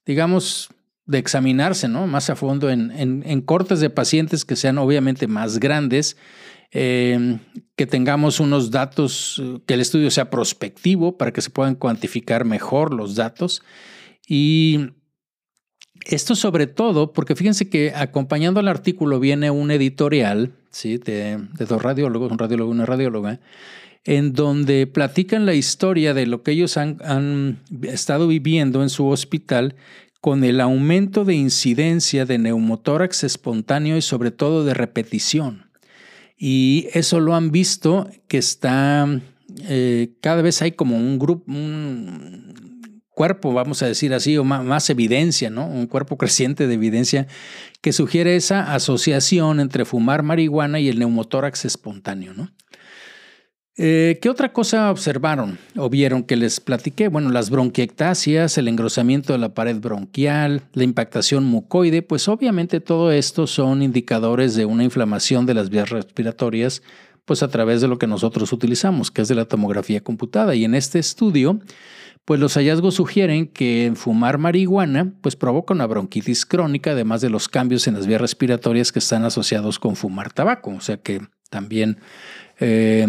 digamos, 0.05 0.69
de 1.07 1.17
examinarse 1.17 1.87
¿no? 1.87 2.05
más 2.05 2.29
a 2.29 2.35
fondo 2.35 2.69
en, 2.69 3.41
cortes 3.41 3.79
de 3.79 3.89
pacientes 3.89 4.45
que 4.45 4.55
sean 4.55 4.77
obviamente 4.77 5.25
más 5.25 5.59
grandes, 5.59 6.15
eh, 6.71 7.39
que 7.75 7.87
tengamos 7.87 8.39
unos 8.39 8.69
datos, 8.69 9.41
que 9.65 9.73
el 9.73 9.81
estudio 9.81 10.11
sea 10.11 10.29
prospectivo 10.29 11.17
para 11.17 11.33
que 11.33 11.41
se 11.41 11.49
puedan 11.49 11.73
cuantificar 11.73 12.45
mejor 12.45 12.93
los 12.93 13.15
datos. 13.15 13.63
Y 14.27 14.91
esto 16.05 16.35
sobre 16.35 16.67
todo 16.67 17.13
porque 17.13 17.35
fíjense 17.35 17.67
que 17.67 17.93
acompañando 17.95 18.59
al 18.59 18.67
artículo 18.67 19.19
viene 19.19 19.49
un 19.49 19.71
editorial 19.71 20.51
¿sí? 20.69 20.99
de, 20.99 21.39
de 21.51 21.65
dos 21.65 21.81
radiólogos, 21.81 22.31
un 22.31 22.37
radiólogo 22.37 22.69
y 22.69 22.75
una 22.75 22.85
radióloga, 22.85 23.39
en 24.05 24.33
donde 24.33 24.85
platican 24.87 25.45
la 25.45 25.53
historia 25.53 26.13
de 26.13 26.25
lo 26.25 26.43
que 26.43 26.51
ellos 26.51 26.77
han, 26.77 27.59
estado 27.83 28.27
viviendo 28.27 28.83
en 28.83 28.89
su 28.89 29.07
hospital 29.07 29.75
con 30.19 30.43
el 30.43 30.61
aumento 30.61 31.25
de 31.25 31.35
incidencia 31.35 32.25
de 32.25 32.37
neumotórax 32.37 33.23
espontáneo 33.23 33.97
y 33.97 34.01
sobre 34.01 34.31
todo 34.31 34.63
de 34.65 34.73
repetición. 34.73 35.69
Y 36.37 36.87
eso 36.93 37.19
lo 37.19 37.35
han 37.35 37.51
visto 37.51 38.09
que 38.27 38.37
está, 38.37 39.07
eh, 39.67 40.13
cada 40.21 40.41
vez 40.41 40.61
hay 40.61 40.73
como 40.73 40.97
un 40.97 41.19
grupo, 41.19 41.51
un 41.51 42.73
cuerpo, 43.09 43.53
vamos 43.53 43.83
a 43.83 43.87
decir 43.87 44.13
así, 44.13 44.37
o 44.37 44.43
más, 44.43 44.63
más, 44.63 44.89
evidencia, 44.89 45.49
¿no? 45.49 45.67
Un 45.67 45.87
cuerpo 45.87 46.17
creciente 46.17 46.67
de 46.67 46.73
evidencia 46.73 47.27
que 47.81 47.93
sugiere 47.93 48.35
esa 48.35 48.73
asociación 48.73 49.59
entre 49.59 49.85
fumar 49.85 50.23
marihuana 50.23 50.79
y 50.79 50.89
el 50.89 50.99
neumotórax 50.99 51.65
espontáneo, 51.65 52.33
¿no? 52.33 52.49
Eh, 53.75 54.19
¿Qué 54.21 54.29
otra 54.29 54.53
cosa 54.53 54.91
observaron 54.91 55.57
o 55.75 55.89
vieron 55.89 56.23
que 56.23 56.35
les 56.35 56.59
platiqué? 56.59 57.07
Bueno, 57.07 57.31
las 57.31 57.49
bronquiectasias, 57.49 58.59
el 58.59 58.67
engrosamiento 58.67 59.33
de 59.33 59.39
la 59.39 59.55
pared 59.55 59.77
bronquial, 59.79 60.61
la 60.73 60.83
impactación 60.83 61.45
mucoide, 61.45 62.03
pues 62.03 62.27
obviamente 62.27 62.81
todo 62.81 63.11
esto 63.11 63.47
son 63.47 63.81
indicadores 63.81 64.53
de 64.53 64.65
una 64.65 64.83
inflamación 64.83 65.47
de 65.47 65.55
las 65.55 65.71
vías 65.71 65.89
respiratorias, 65.89 66.83
pues 67.25 67.41
a 67.41 67.47
través 67.47 67.81
de 67.81 67.87
lo 67.87 67.97
que 67.97 68.05
nosotros 68.05 68.53
utilizamos, 68.53 69.09
que 69.09 69.23
es 69.23 69.27
de 69.27 69.35
la 69.35 69.45
tomografía 69.45 70.01
computada. 70.01 70.53
Y 70.53 70.65
en 70.65 70.75
este 70.75 70.99
estudio, 70.99 71.59
pues 72.25 72.39
los 72.39 72.53
hallazgos 72.53 72.93
sugieren 72.93 73.47
que 73.47 73.91
fumar 73.95 74.37
marihuana, 74.37 75.13
pues 75.21 75.35
provoca 75.35 75.73
una 75.73 75.87
bronquitis 75.87 76.45
crónica, 76.45 76.91
además 76.91 77.21
de 77.21 77.31
los 77.31 77.49
cambios 77.49 77.87
en 77.87 77.95
las 77.95 78.05
vías 78.05 78.21
respiratorias 78.21 78.91
que 78.91 78.99
están 78.99 79.25
asociados 79.25 79.79
con 79.79 79.95
fumar 79.95 80.31
tabaco. 80.31 80.69
O 80.69 80.81
sea 80.81 80.97
que 80.97 81.21
también 81.49 81.97
eh, 82.59 83.05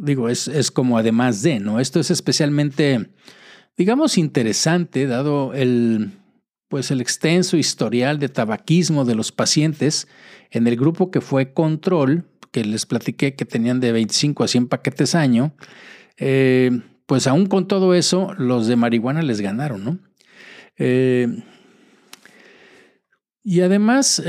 digo, 0.00 0.28
es, 0.28 0.48
es, 0.48 0.70
como 0.70 0.98
además 0.98 1.42
de, 1.42 1.60
¿no? 1.60 1.80
Esto 1.80 2.00
es 2.00 2.10
especialmente, 2.10 3.10
digamos, 3.76 4.18
interesante, 4.18 5.06
dado 5.06 5.54
el, 5.54 6.10
pues 6.68 6.90
el 6.90 7.00
extenso 7.00 7.56
historial 7.56 8.18
de 8.18 8.28
tabaquismo 8.28 9.04
de 9.04 9.14
los 9.14 9.32
pacientes 9.32 10.08
en 10.50 10.66
el 10.66 10.76
grupo 10.76 11.10
que 11.10 11.20
fue 11.20 11.52
control, 11.52 12.24
que 12.50 12.64
les 12.64 12.84
platiqué 12.86 13.34
que 13.34 13.44
tenían 13.44 13.80
de 13.80 13.92
25 13.92 14.44
a 14.44 14.48
100 14.48 14.68
paquetes 14.68 15.14
año, 15.14 15.54
eh, 16.18 16.70
pues 17.06 17.26
aún 17.26 17.46
con 17.46 17.68
todo 17.68 17.94
eso, 17.94 18.34
los 18.36 18.66
de 18.66 18.76
marihuana 18.76 19.22
les 19.22 19.40
ganaron, 19.40 19.84
¿no? 19.84 19.98
Eh, 20.76 21.28
y 23.44 23.60
además, 23.60 24.22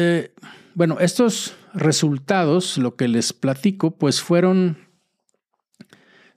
bueno, 0.73 0.97
estos 0.99 1.55
resultados, 1.73 2.77
lo 2.77 2.95
que 2.95 3.07
les 3.07 3.33
platico, 3.33 3.97
pues 3.97 4.21
fueron 4.21 4.77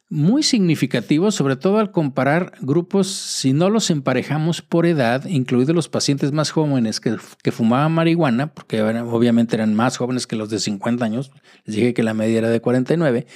muy 0.09 0.44
significativo, 0.44 1.33
sobre 1.33 1.57
todo 1.57 1.79
al 1.79 1.90
comparar 1.90 2.53
grupos, 2.61 3.09
si 3.09 3.53
no 3.53 3.70
los 3.70 3.90
emparejamos 3.90 4.62
por 4.62 4.87
edad, 4.87 5.25
incluidos 5.27 5.75
los 5.75 5.88
pacientes 5.88 6.31
más 6.33 6.51
jóvenes 6.51 7.01
que, 7.01 7.18
fumaban 7.51 7.92
marihuana, 7.92 8.55
porque 8.55 8.83
obviamente 8.83 9.57
eran 9.57 9.75
más 9.75 9.96
jóvenes 9.96 10.27
que 10.27 10.37
los 10.37 10.49
de 10.49 10.61
50 10.61 11.05
años, 11.05 11.33
les 11.64 11.77
dije 11.77 11.94
que 11.94 12.05
la 12.05 12.14
media 12.14 12.38
era 12.38 12.51
de 12.51 12.61
49, 12.61 13.27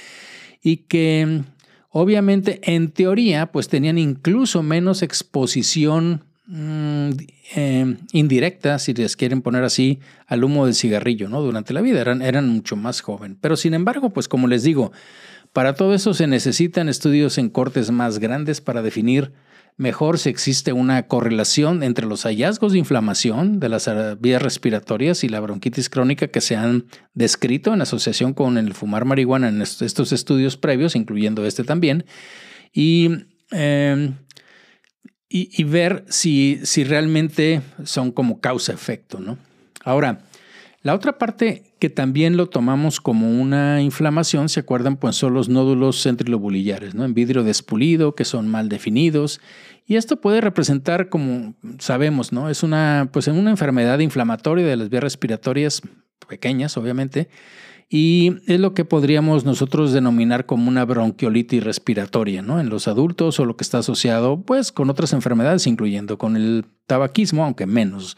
y 0.61 0.77
que 0.77 1.41
obviamente 1.89 2.61
en 2.63 2.91
teoría 2.91 3.51
pues 3.51 3.67
tenían 3.67 3.97
incluso 3.97 4.63
menos 4.63 5.01
exposición 5.01 6.23
mm, 6.51 7.09
eh, 7.55 7.97
indirecta, 8.11 8.77
si 8.79 8.93
les 8.93 9.15
quieren 9.15 9.41
poner 9.41 9.63
así, 9.63 9.99
al 10.27 10.43
humo 10.43 10.65
del 10.65 10.75
cigarrillo, 10.75 11.29
¿no? 11.29 11.41
Durante 11.41 11.73
la 11.73 11.81
vida, 11.81 12.01
eran, 12.01 12.21
eran 12.21 12.47
mucho 12.49 12.75
más 12.75 13.01
jóvenes. 13.01 13.37
Pero 13.41 13.55
sin 13.55 13.73
embargo, 13.73 14.11
pues 14.11 14.27
como 14.27 14.47
les 14.47 14.63
digo, 14.63 14.91
para 15.53 15.73
todo 15.75 15.93
eso 15.93 16.13
se 16.13 16.27
necesitan 16.27 16.89
estudios 16.89 17.37
en 17.37 17.49
cortes 17.49 17.91
más 17.91 18.19
grandes 18.19 18.61
para 18.61 18.81
definir 18.81 19.33
mejor 19.77 20.19
si 20.19 20.29
existe 20.29 20.73
una 20.73 21.07
correlación 21.07 21.83
entre 21.83 22.05
los 22.05 22.23
hallazgos 22.23 22.73
de 22.73 22.79
inflamación 22.79 23.59
de 23.59 23.69
las 23.69 23.89
vías 24.19 24.41
respiratorias 24.41 25.23
y 25.23 25.29
la 25.29 25.39
bronquitis 25.39 25.89
crónica 25.89 26.27
que 26.27 26.41
se 26.41 26.55
han 26.55 26.85
descrito 27.13 27.73
en 27.73 27.81
asociación 27.81 28.33
con 28.33 28.57
el 28.57 28.73
fumar 28.73 29.05
marihuana 29.05 29.49
en 29.49 29.61
estos 29.61 30.11
estudios 30.11 30.57
previos, 30.57 30.95
incluyendo 30.95 31.45
este 31.45 31.63
también, 31.63 32.05
y, 32.73 33.09
em, 33.51 34.15
y, 35.33 35.63
ver 35.63 36.03
si, 36.09 36.59
si 36.63 36.83
realmente 36.83 37.61
son 37.85 38.11
como 38.11 38.41
causa-efecto. 38.41 39.19
¿no? 39.19 39.37
Ahora, 39.83 40.23
la 40.83 40.93
otra 40.93 41.17
parte 41.17 41.63
que 41.79 41.89
también 41.89 42.35
lo 42.35 42.47
tomamos 42.47 42.99
como 42.99 43.29
una 43.41 43.81
inflamación, 43.81 44.49
¿se 44.49 44.59
acuerdan? 44.59 44.97
Pues 44.97 45.15
son 45.15 45.33
los 45.33 45.47
nódulos 45.47 46.03
centrilobulillares, 46.03 46.95
¿no? 46.95 47.05
En 47.05 47.13
vidrio 47.13 47.43
despulido, 47.43 48.13
que 48.13 48.25
son 48.25 48.47
mal 48.47 48.67
definidos. 48.67 49.39
Y 49.87 49.95
esto 49.95 50.19
puede 50.19 50.41
representar, 50.41 51.09
como 51.09 51.55
sabemos, 51.79 52.33
¿no? 52.33 52.49
Es 52.49 52.61
una, 52.61 53.09
pues 53.13 53.27
una 53.27 53.51
enfermedad 53.51 53.99
inflamatoria 53.99 54.65
de 54.65 54.75
las 54.75 54.89
vías 54.89 55.03
respiratorias 55.03 55.81
pequeñas, 56.27 56.77
obviamente. 56.77 57.29
Y 57.93 58.37
es 58.47 58.57
lo 58.61 58.73
que 58.73 58.85
podríamos 58.85 59.43
nosotros 59.43 59.91
denominar 59.91 60.45
como 60.45 60.69
una 60.69 60.85
bronquiolitis 60.85 61.61
respiratoria, 61.61 62.41
¿no? 62.41 62.61
En 62.61 62.69
los 62.69 62.87
adultos 62.87 63.37
o 63.41 63.43
lo 63.43 63.57
que 63.57 63.65
está 63.65 63.79
asociado, 63.79 64.41
pues, 64.43 64.71
con 64.71 64.89
otras 64.89 65.11
enfermedades, 65.11 65.67
incluyendo 65.67 66.17
con 66.17 66.37
el 66.37 66.63
tabaquismo, 66.87 67.43
aunque 67.43 67.65
menos. 67.65 68.15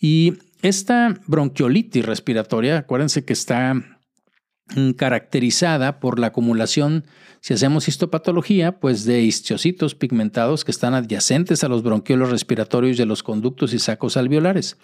Y 0.00 0.34
esta 0.62 1.18
bronquiolitis 1.26 2.06
respiratoria, 2.06 2.78
acuérdense 2.78 3.24
que 3.24 3.32
está 3.32 3.74
mm, 3.74 4.90
caracterizada 4.92 5.98
por 5.98 6.20
la 6.20 6.28
acumulación, 6.28 7.04
si 7.40 7.52
hacemos 7.52 7.88
histopatología, 7.88 8.78
pues 8.78 9.04
de 9.04 9.22
histiocitos 9.22 9.96
pigmentados 9.96 10.64
que 10.64 10.70
están 10.70 10.94
adyacentes 10.94 11.64
a 11.64 11.68
los 11.68 11.82
bronquiolos 11.82 12.30
respiratorios 12.30 12.96
de 12.96 13.06
los 13.06 13.24
conductos 13.24 13.74
y 13.74 13.80
sacos 13.80 14.16
alveolares. 14.16 14.76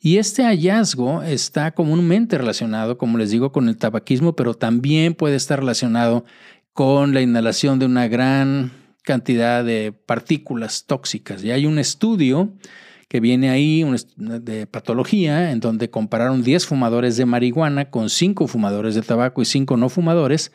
Y 0.00 0.18
este 0.18 0.44
hallazgo 0.44 1.22
está 1.22 1.72
comúnmente 1.72 2.38
relacionado, 2.38 2.98
como 2.98 3.18
les 3.18 3.30
digo, 3.30 3.50
con 3.50 3.68
el 3.68 3.76
tabaquismo, 3.76 4.36
pero 4.36 4.54
también 4.54 5.14
puede 5.14 5.36
estar 5.36 5.58
relacionado 5.58 6.24
con 6.72 7.14
la 7.14 7.22
inhalación 7.22 7.78
de 7.78 7.86
una 7.86 8.06
gran 8.06 8.72
cantidad 9.02 9.64
de 9.64 9.92
partículas 9.92 10.84
tóxicas. 10.86 11.42
Y 11.42 11.50
hay 11.50 11.64
un 11.64 11.78
estudio 11.78 12.52
que 13.08 13.20
viene 13.20 13.50
ahí 13.50 13.84
de 14.16 14.66
patología, 14.66 15.52
en 15.52 15.60
donde 15.60 15.90
compararon 15.90 16.42
10 16.42 16.66
fumadores 16.66 17.16
de 17.16 17.24
marihuana 17.24 17.90
con 17.90 18.10
5 18.10 18.48
fumadores 18.48 18.94
de 18.94 19.02
tabaco 19.02 19.40
y 19.42 19.44
5 19.44 19.76
no 19.76 19.88
fumadores, 19.88 20.52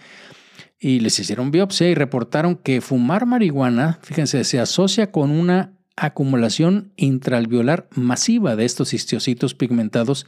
y 0.79 0.99
les 0.99 1.17
hicieron 1.17 1.51
biopsia 1.51 1.89
y 1.89 1.95
reportaron 1.95 2.55
que 2.55 2.81
fumar 2.81 3.25
marihuana, 3.25 3.99
fíjense, 4.01 4.43
se 4.43 4.59
asocia 4.59 5.11
con 5.11 5.31
una 5.31 5.73
acumulación 5.95 6.91
intraalveolar 6.95 7.87
masiva 7.91 8.55
de 8.55 8.65
estos 8.65 8.93
histiocitos 8.93 9.53
pigmentados 9.53 10.25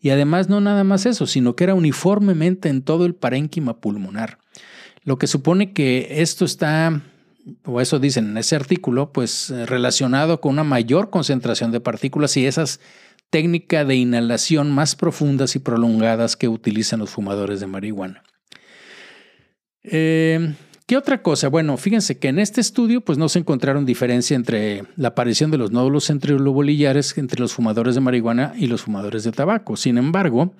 y 0.00 0.10
además 0.10 0.48
no 0.48 0.60
nada 0.60 0.84
más 0.84 1.06
eso, 1.06 1.26
sino 1.26 1.56
que 1.56 1.64
era 1.64 1.74
uniformemente 1.74 2.68
en 2.68 2.82
todo 2.82 3.06
el 3.06 3.14
parénquima 3.14 3.80
pulmonar. 3.80 4.38
Lo 5.02 5.18
que 5.18 5.26
supone 5.26 5.72
que 5.72 6.22
esto 6.22 6.44
está 6.44 7.02
o 7.64 7.80
eso 7.80 7.98
dicen 7.98 8.30
en 8.30 8.38
ese 8.38 8.56
artículo, 8.56 9.12
pues 9.12 9.50
eh, 9.50 9.66
relacionado 9.66 10.40
con 10.40 10.52
una 10.52 10.64
mayor 10.64 11.10
concentración 11.10 11.72
de 11.72 11.80
partículas 11.80 12.36
y 12.36 12.46
esas 12.46 12.80
técnicas 13.30 13.86
de 13.86 13.96
inhalación 13.96 14.70
más 14.70 14.96
profundas 14.96 15.56
y 15.56 15.58
prolongadas 15.58 16.36
que 16.36 16.48
utilizan 16.48 17.00
los 17.00 17.10
fumadores 17.10 17.60
de 17.60 17.66
marihuana. 17.66 18.22
Eh, 19.82 20.54
¿Qué 20.86 20.98
otra 20.98 21.22
cosa? 21.22 21.48
Bueno, 21.48 21.78
fíjense 21.78 22.18
que 22.18 22.28
en 22.28 22.38
este 22.38 22.60
estudio 22.60 23.00
pues 23.00 23.16
no 23.16 23.30
se 23.30 23.38
encontraron 23.38 23.86
diferencia 23.86 24.36
entre 24.36 24.84
la 24.96 25.08
aparición 25.08 25.50
de 25.50 25.56
los 25.56 25.70
nódulos 25.70 26.08
centrilobolillares 26.08 27.16
entre 27.16 27.40
los 27.40 27.54
fumadores 27.54 27.94
de 27.94 28.02
marihuana 28.02 28.52
y 28.54 28.66
los 28.66 28.82
fumadores 28.82 29.24
de 29.24 29.32
tabaco. 29.32 29.78
Sin 29.78 29.96
embargo, 29.96 30.52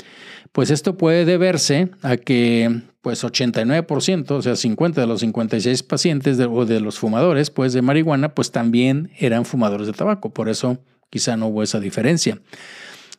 pues 0.53 0.71
esto 0.71 0.97
puede 0.97 1.27
deberse 1.27 1.91
a 2.01 2.17
que 2.17 2.85
pues 3.03 3.23
89%, 3.23 4.31
o 4.31 4.41
sea, 4.41 4.57
50 4.57 5.03
de 5.03 5.07
los 5.07 5.21
56 5.21 5.83
pacientes 5.83 6.41
o 6.41 6.65
de 6.65 6.81
los 6.81 6.99
fumadores 6.99 7.51
pues 7.51 7.75
de 7.75 7.83
marihuana 7.83 8.35
pues 8.35 8.51
también 8.51 9.11
eran 9.19 9.45
fumadores 9.45 9.87
de 9.87 9.93
tabaco, 9.93 10.33
por 10.33 10.49
eso 10.49 10.79
quizá 11.11 11.37
no 11.37 11.49
hubo 11.49 11.63
esa 11.63 11.81
diferencia. 11.81 12.41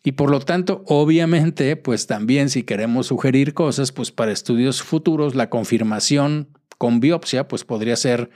Y 0.03 0.13
por 0.13 0.31
lo 0.31 0.39
tanto, 0.39 0.83
obviamente, 0.87 1.75
pues 1.75 2.05
también 2.07 2.49
si 2.49 2.63
queremos 2.63 3.07
sugerir 3.07 3.53
cosas, 3.53 3.91
pues 3.91 4.11
para 4.11 4.31
estudios 4.31 4.81
futuros 4.83 5.33
la 5.33 5.49
confirmación 5.49 6.47
con 6.77 6.99
biopsia 6.99 7.47
pues 7.47 7.63
podría 7.63 7.95
ser 7.95 8.29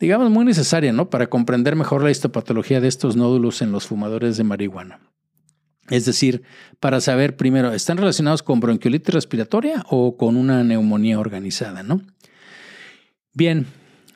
digamos 0.00 0.30
muy 0.30 0.44
necesaria, 0.46 0.92
¿no? 0.92 1.10
Para 1.10 1.28
comprender 1.28 1.76
mejor 1.76 2.02
la 2.02 2.10
histopatología 2.10 2.80
de 2.80 2.88
estos 2.88 3.16
nódulos 3.16 3.60
en 3.60 3.70
los 3.70 3.86
fumadores 3.86 4.38
de 4.38 4.44
marihuana. 4.44 4.98
Es 5.90 6.06
decir, 6.06 6.42
para 6.78 7.00
saber 7.00 7.36
primero, 7.36 7.72
¿están 7.72 7.98
relacionados 7.98 8.42
con 8.42 8.60
bronquiolitis 8.60 9.12
respiratoria 9.12 9.84
o 9.90 10.16
con 10.16 10.36
una 10.36 10.64
neumonía 10.64 11.18
organizada? 11.18 11.82
¿no? 11.82 12.00
Bien, 13.34 13.66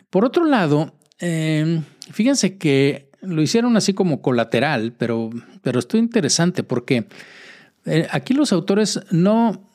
por 0.08 0.24
otro 0.24 0.44
lado, 0.44 0.94
em, 1.18 1.82
fíjense 2.10 2.56
que 2.56 3.10
lo 3.20 3.42
hicieron 3.42 3.76
así 3.76 3.92
como 3.92 4.22
colateral, 4.22 4.92
pero, 4.92 5.30
pero 5.62 5.78
esto 5.78 5.96
es 5.96 6.02
interesante 6.02 6.62
porque 6.62 7.08
eh, 7.86 8.06
aquí 8.10 8.34
los 8.34 8.52
autores 8.52 9.00
no, 9.10 9.68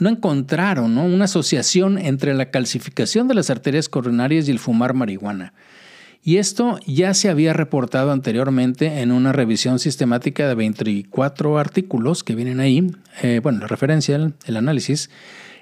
no 0.00 0.08
encontraron 0.08 0.98
una 0.98 1.24
asociación 1.24 1.98
entre 1.98 2.34
la 2.34 2.50
calcificación 2.50 3.28
de 3.28 3.34
las 3.34 3.50
arterias 3.50 3.88
coronarias 3.88 4.48
y 4.48 4.50
el 4.50 4.58
fumar 4.58 4.94
marihuana. 4.94 5.52
Y 6.22 6.36
esto 6.36 6.78
ya 6.86 7.14
se 7.14 7.30
había 7.30 7.54
reportado 7.54 8.12
anteriormente 8.12 9.00
en 9.00 9.10
una 9.10 9.32
revisión 9.32 9.78
sistemática 9.78 10.46
de 10.48 10.54
24 10.54 11.58
artículos 11.58 12.22
que 12.22 12.34
vienen 12.34 12.60
ahí, 12.60 12.90
eh, 13.22 13.40
bueno, 13.42 13.60
la 13.60 13.66
referencia, 13.66 14.32
el, 14.44 14.56
análisis, 14.56 15.08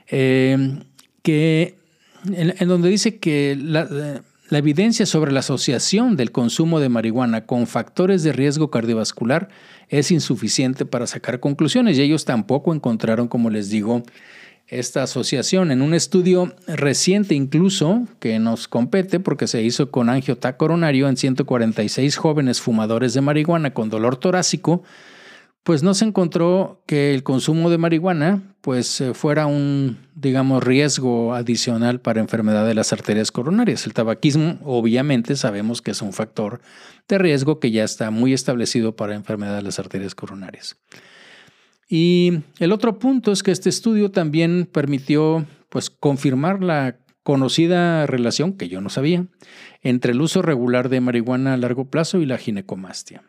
eh, 0.08 0.80
que, 1.22 1.76
en, 2.32 2.68
donde 2.68 2.88
dice 2.88 3.18
que 3.18 3.56
la, 3.56 4.22
la 4.48 4.58
evidencia 4.58 5.04
sobre 5.04 5.32
la 5.32 5.40
asociación 5.40 6.16
del 6.16 6.32
consumo 6.32 6.80
de 6.80 6.88
marihuana 6.88 7.44
con 7.44 7.66
factores 7.66 8.22
de 8.22 8.32
riesgo 8.32 8.70
cardiovascular 8.70 9.48
es 9.88 10.10
insuficiente 10.10 10.86
para 10.86 11.06
sacar 11.06 11.40
conclusiones 11.40 11.98
y 11.98 12.02
ellos 12.02 12.24
tampoco 12.24 12.74
encontraron, 12.74 13.28
como 13.28 13.50
les 13.50 13.68
digo, 13.68 14.02
esta 14.66 15.02
asociación. 15.02 15.70
En 15.70 15.82
un 15.82 15.92
estudio 15.94 16.54
reciente 16.66 17.34
incluso 17.34 18.06
que 18.20 18.38
nos 18.38 18.68
compete 18.68 19.20
porque 19.20 19.46
se 19.46 19.62
hizo 19.62 19.90
con 19.90 20.08
angiotac 20.08 20.56
coronario 20.56 21.08
en 21.08 21.16
146 21.16 22.16
jóvenes 22.16 22.60
fumadores 22.60 23.14
de 23.14 23.20
marihuana 23.20 23.74
con 23.74 23.90
dolor 23.90 24.16
torácico, 24.16 24.82
pues 25.68 25.82
no 25.82 25.92
se 25.92 26.06
encontró 26.06 26.82
que 26.86 27.12
el 27.12 27.22
consumo 27.22 27.68
de 27.68 27.76
marihuana 27.76 28.54
pues 28.62 29.02
eh, 29.02 29.12
fuera 29.12 29.44
un 29.44 29.98
digamos 30.14 30.64
riesgo 30.64 31.34
adicional 31.34 32.00
para 32.00 32.20
enfermedad 32.20 32.66
de 32.66 32.72
las 32.72 32.94
arterias 32.94 33.30
coronarias. 33.30 33.84
El 33.84 33.92
tabaquismo 33.92 34.58
obviamente 34.64 35.36
sabemos 35.36 35.82
que 35.82 35.90
es 35.90 36.00
un 36.00 36.14
factor 36.14 36.62
de 37.06 37.18
riesgo 37.18 37.60
que 37.60 37.70
ya 37.70 37.84
está 37.84 38.10
muy 38.10 38.32
establecido 38.32 38.96
para 38.96 39.14
enfermedad 39.14 39.56
de 39.56 39.62
las 39.62 39.78
arterias 39.78 40.14
coronarias. 40.14 40.78
Y 41.86 42.38
el 42.60 42.72
otro 42.72 42.98
punto 42.98 43.30
es 43.30 43.42
que 43.42 43.50
este 43.50 43.68
estudio 43.68 44.10
también 44.10 44.66
permitió 44.72 45.44
pues, 45.68 45.90
confirmar 45.90 46.64
la 46.64 46.96
conocida 47.22 48.06
relación, 48.06 48.54
que 48.54 48.70
yo 48.70 48.80
no 48.80 48.88
sabía, 48.88 49.26
entre 49.82 50.12
el 50.12 50.22
uso 50.22 50.40
regular 50.40 50.88
de 50.88 51.02
marihuana 51.02 51.52
a 51.52 51.58
largo 51.58 51.90
plazo 51.90 52.22
y 52.22 52.24
la 52.24 52.38
ginecomastia. 52.38 53.22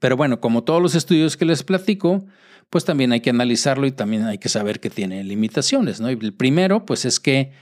Pero 0.00 0.16
bueno, 0.16 0.40
como 0.40 0.64
todos 0.64 0.82
los 0.82 0.94
estudios 0.94 1.36
que 1.36 1.44
les 1.44 1.62
platico, 1.62 2.24
pues 2.70 2.84
también 2.84 3.12
hay 3.12 3.20
que 3.20 3.30
analizarlo 3.30 3.86
y 3.86 3.92
también 3.92 4.24
hay 4.24 4.38
que 4.38 4.48
saber 4.48 4.80
que 4.80 4.90
tiene 4.90 5.24
limitaciones, 5.24 6.00
¿no? 6.00 6.08
el 6.08 6.34
primero, 6.34 6.84
pues 6.84 7.04
es 7.04 7.18
que 7.20 7.52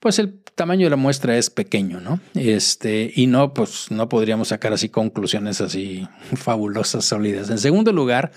pues 0.00 0.18
el 0.18 0.40
tamaño 0.54 0.86
de 0.86 0.90
la 0.90 0.96
muestra 0.96 1.36
es 1.38 1.50
pequeño, 1.50 2.00
¿no? 2.00 2.20
Este, 2.34 3.12
y 3.14 3.26
no, 3.26 3.54
pues 3.54 3.90
no 3.90 4.08
podríamos 4.08 4.48
sacar 4.48 4.72
así 4.72 4.88
conclusiones 4.88 5.60
así 5.60 6.06
fabulosas, 6.34 7.04
sólidas. 7.04 7.50
En 7.50 7.58
segundo 7.58 7.92
lugar, 7.92 8.32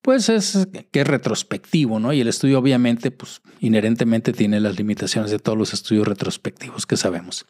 pues 0.00 0.28
es 0.28 0.66
que 0.90 1.00
es 1.00 1.06
retrospectivo, 1.06 1.98
¿no? 2.00 2.12
Y 2.12 2.20
el 2.20 2.28
estudio 2.28 2.58
obviamente, 2.58 3.10
pues 3.10 3.42
inherentemente 3.60 4.32
tiene 4.32 4.60
las 4.60 4.76
limitaciones 4.76 5.30
de 5.30 5.38
todos 5.38 5.58
los 5.58 5.72
estudios 5.72 6.08
retrospectivos 6.08 6.86
que 6.86 6.96
sabemos. 6.96 7.46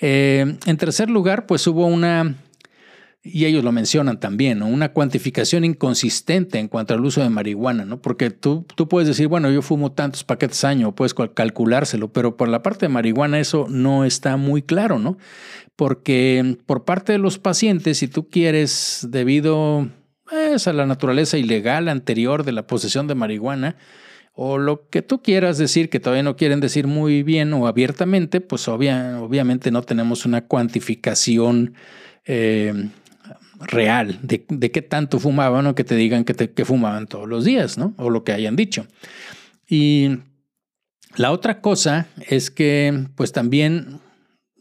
Eh, 0.00 0.56
en 0.64 0.76
tercer 0.76 1.10
lugar, 1.10 1.46
pues 1.46 1.66
hubo 1.66 1.86
una 1.86 2.36
y 3.22 3.44
ellos 3.46 3.64
lo 3.64 3.72
mencionan 3.72 4.20
también, 4.20 4.62
una 4.62 4.92
cuantificación 4.92 5.64
inconsistente 5.64 6.58
en 6.58 6.68
cuanto 6.68 6.94
al 6.94 7.04
uso 7.04 7.20
de 7.20 7.28
marihuana, 7.28 7.84
¿no? 7.84 8.00
porque 8.00 8.30
tú, 8.30 8.64
tú 8.76 8.88
puedes 8.88 9.08
decir, 9.08 9.28
bueno, 9.28 9.50
yo 9.50 9.60
fumo 9.60 9.92
tantos 9.92 10.24
paquetes 10.24 10.64
año, 10.64 10.94
puedes 10.94 11.14
calculárselo, 11.14 12.12
pero 12.12 12.36
por 12.36 12.48
la 12.48 12.62
parte 12.62 12.86
de 12.86 12.90
marihuana 12.90 13.40
eso 13.40 13.66
no 13.68 14.04
está 14.04 14.36
muy 14.36 14.62
claro, 14.62 14.98
¿no? 14.98 15.18
Porque 15.76 16.58
por 16.66 16.84
parte 16.84 17.12
de 17.12 17.18
los 17.18 17.38
pacientes, 17.38 17.98
si 17.98 18.08
tú 18.08 18.28
quieres, 18.28 19.06
debido 19.10 19.88
pues, 20.24 20.66
a 20.66 20.72
la 20.72 20.86
naturaleza 20.86 21.38
ilegal 21.38 21.88
anterior 21.88 22.44
de 22.44 22.52
la 22.52 22.66
posesión 22.66 23.06
de 23.06 23.14
marihuana, 23.14 23.76
o 24.32 24.58
lo 24.58 24.88
que 24.88 25.02
tú 25.02 25.20
quieras 25.20 25.58
decir 25.58 25.90
que 25.90 25.98
todavía 25.98 26.22
no 26.22 26.36
quieren 26.36 26.60
decir 26.60 26.86
muy 26.86 27.24
bien 27.24 27.52
o 27.52 27.66
abiertamente, 27.66 28.40
pues 28.40 28.68
obviamente 28.68 29.72
no 29.72 29.82
tenemos 29.82 30.24
una 30.26 30.46
cuantificación 30.46 31.74
eh, 32.24 32.88
real 33.60 34.18
de, 34.22 34.70
qué 34.70 34.82
tanto 34.82 35.18
fumaban 35.18 35.66
o 35.66 35.74
que 35.74 35.84
te 35.84 35.96
digan 35.96 36.24
que, 36.24 36.34
que 36.34 36.64
fumaban 36.64 37.06
todos 37.06 37.28
los 37.28 37.44
días, 37.44 37.78
¿no? 37.78 37.94
O 37.96 38.10
lo 38.10 38.24
que 38.24 38.32
hayan 38.32 38.56
dicho. 38.56 38.86
Y 39.68 40.18
la 41.16 41.32
otra 41.32 41.60
cosa 41.60 42.06
es 42.28 42.50
que, 42.50 43.06
pues 43.16 43.32
también 43.32 44.00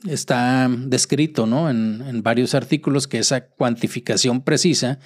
está 0.08 0.70
descrito, 0.70 1.46
¿no? 1.46 1.70
En, 1.70 2.04
en 2.08 2.24
varios 2.24 2.56
artículos 2.56 3.08
que 3.08 3.20
esa 3.20 3.48
cuantificación 3.48 4.42
precisa 4.42 5.00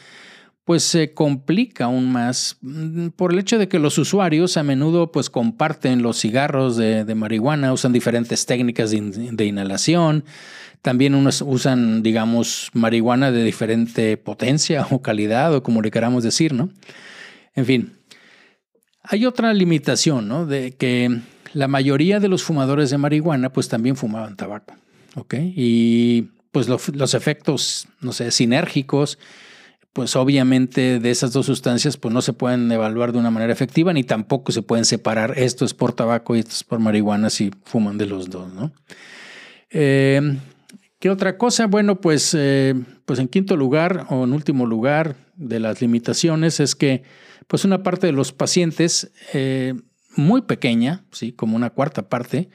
pues 0.66 0.84
se 0.84 1.14
complica 1.14 1.86
aún 1.86 2.12
más 2.12 2.58
mm, 2.62 3.10
por 3.10 3.34
el 3.34 3.40
hecho 3.40 3.58
de 3.58 3.68
que 3.68 3.80
los 3.80 3.98
usuarios 3.98 4.58
a 4.58 4.64
menudo 4.64 5.12
pues 5.12 5.30
comparten 5.30 6.02
los 6.02 6.20
cigarros 6.20 6.78
de, 6.78 7.04
marihuana, 7.16 7.74
usan 7.74 7.94
diferentes 7.94 8.46
técnicas 8.46 8.92
de, 8.92 9.46
inhalación, 9.46 10.24
también 10.82 11.16
unos 11.16 11.42
usan, 11.42 12.04
digamos, 12.04 12.70
marihuana 12.74 13.32
de 13.32 13.44
diferente 13.44 14.18
potencia 14.18 14.88
o 14.92 15.02
calidad 15.02 15.54
o 15.54 15.64
como 15.64 15.82
le 15.82 15.92
queramos 15.92 16.24
decir, 16.24 16.54
¿no? 16.54 16.70
En 17.54 17.66
fin, 17.66 17.94
hay 19.04 19.26
otra 19.26 19.54
limitación, 19.54 20.28
¿no? 20.28 20.46
De 20.46 20.72
que 20.72 21.22
la 21.54 21.68
mayoría 21.68 22.20
de 22.20 22.30
los 22.30 22.44
fumadores 22.44 22.90
de 22.90 22.98
marihuana 22.98 23.52
pues 23.52 23.68
también 23.68 23.96
fumaban 23.96 24.38
tabaco. 24.38 24.76
Y 25.56 26.30
pues 26.52 26.68
los 26.68 27.14
efectos, 27.14 27.88
no 28.00 28.14
sé, 28.14 28.32
sinérgicos, 28.32 29.18
pues 29.94 30.16
obviamente 30.16 31.00
de 31.00 31.12
esas 31.12 31.34
dos 31.34 31.46
sustancias 31.46 31.98
pues 31.98 32.14
no 32.14 32.22
se 32.22 32.34
pueden 32.34 32.72
evaluar 32.72 33.12
de 33.12 33.20
una 33.20 33.32
manera 33.32 33.52
efectiva 33.52 33.92
ni 33.94 34.04
tampoco 34.04 34.52
se 34.52 34.62
pueden 34.62 34.86
separar 34.86 35.38
esto 35.38 35.66
es 35.66 35.74
por 35.74 35.94
tabaco 35.94 36.36
y 36.36 36.40
esto 36.40 36.52
es 36.52 36.64
por 36.64 36.80
marihuana 36.80 37.30
si 37.30 37.52
fuman 37.66 37.98
de 37.98 38.06
los 38.06 38.30
dos, 38.30 38.54
¿no? 38.54 38.72
Eh, 39.70 40.38
¿Qué 41.00 41.10
otra 41.10 41.38
cosa? 41.38 41.66
Bueno, 41.66 42.00
pues, 42.00 42.36
eh, 42.38 42.76
pues 43.06 43.18
en 43.18 43.28
quinto 43.28 43.58
lugar 43.58 44.06
o 44.10 44.24
en 44.24 44.34
último 44.34 44.68
lugar 44.68 45.16
de 45.36 45.60
las 45.60 45.82
limitaciones 45.82 46.60
es 46.60 46.76
que 46.76 47.04
pues 47.48 47.66
una 47.66 47.82
parte 47.82 48.08
de 48.08 48.14
los 48.14 48.32
pacientes 48.34 49.12
eh, 49.34 49.74
muy 50.16 50.44
pequeña, 50.44 51.04
sí, 51.12 51.32
como 51.32 51.56
una 51.56 51.72
cuarta 51.72 52.08
parte, 52.08 52.50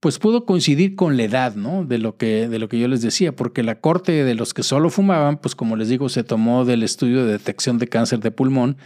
pues 0.00 0.18
pudo 0.18 0.46
coincidir 0.46 0.96
con 0.96 1.18
la 1.18 1.24
edad, 1.24 1.54
¿no? 1.54 1.84
De 1.84 1.98
lo 1.98 2.16
que, 2.16 2.48
de 2.48 2.58
lo 2.58 2.68
que 2.68 2.78
yo 2.78 2.88
les 2.88 3.02
decía, 3.02 3.36
porque 3.36 3.62
la 3.62 3.80
corte 3.80 4.24
de 4.24 4.34
los 4.34 4.54
que 4.54 4.62
solo 4.62 4.88
fumaban, 4.88 5.36
pues 5.36 5.54
como 5.54 5.76
les 5.76 5.90
digo, 5.90 6.08
se 6.08 6.24
tomó 6.24 6.64
del 6.64 6.82
estudio 6.82 7.26
de 7.26 7.32
detección 7.32 7.78
de 7.78 7.86
cáncer 7.86 8.20
de 8.20 8.30
pulmón 8.30 8.78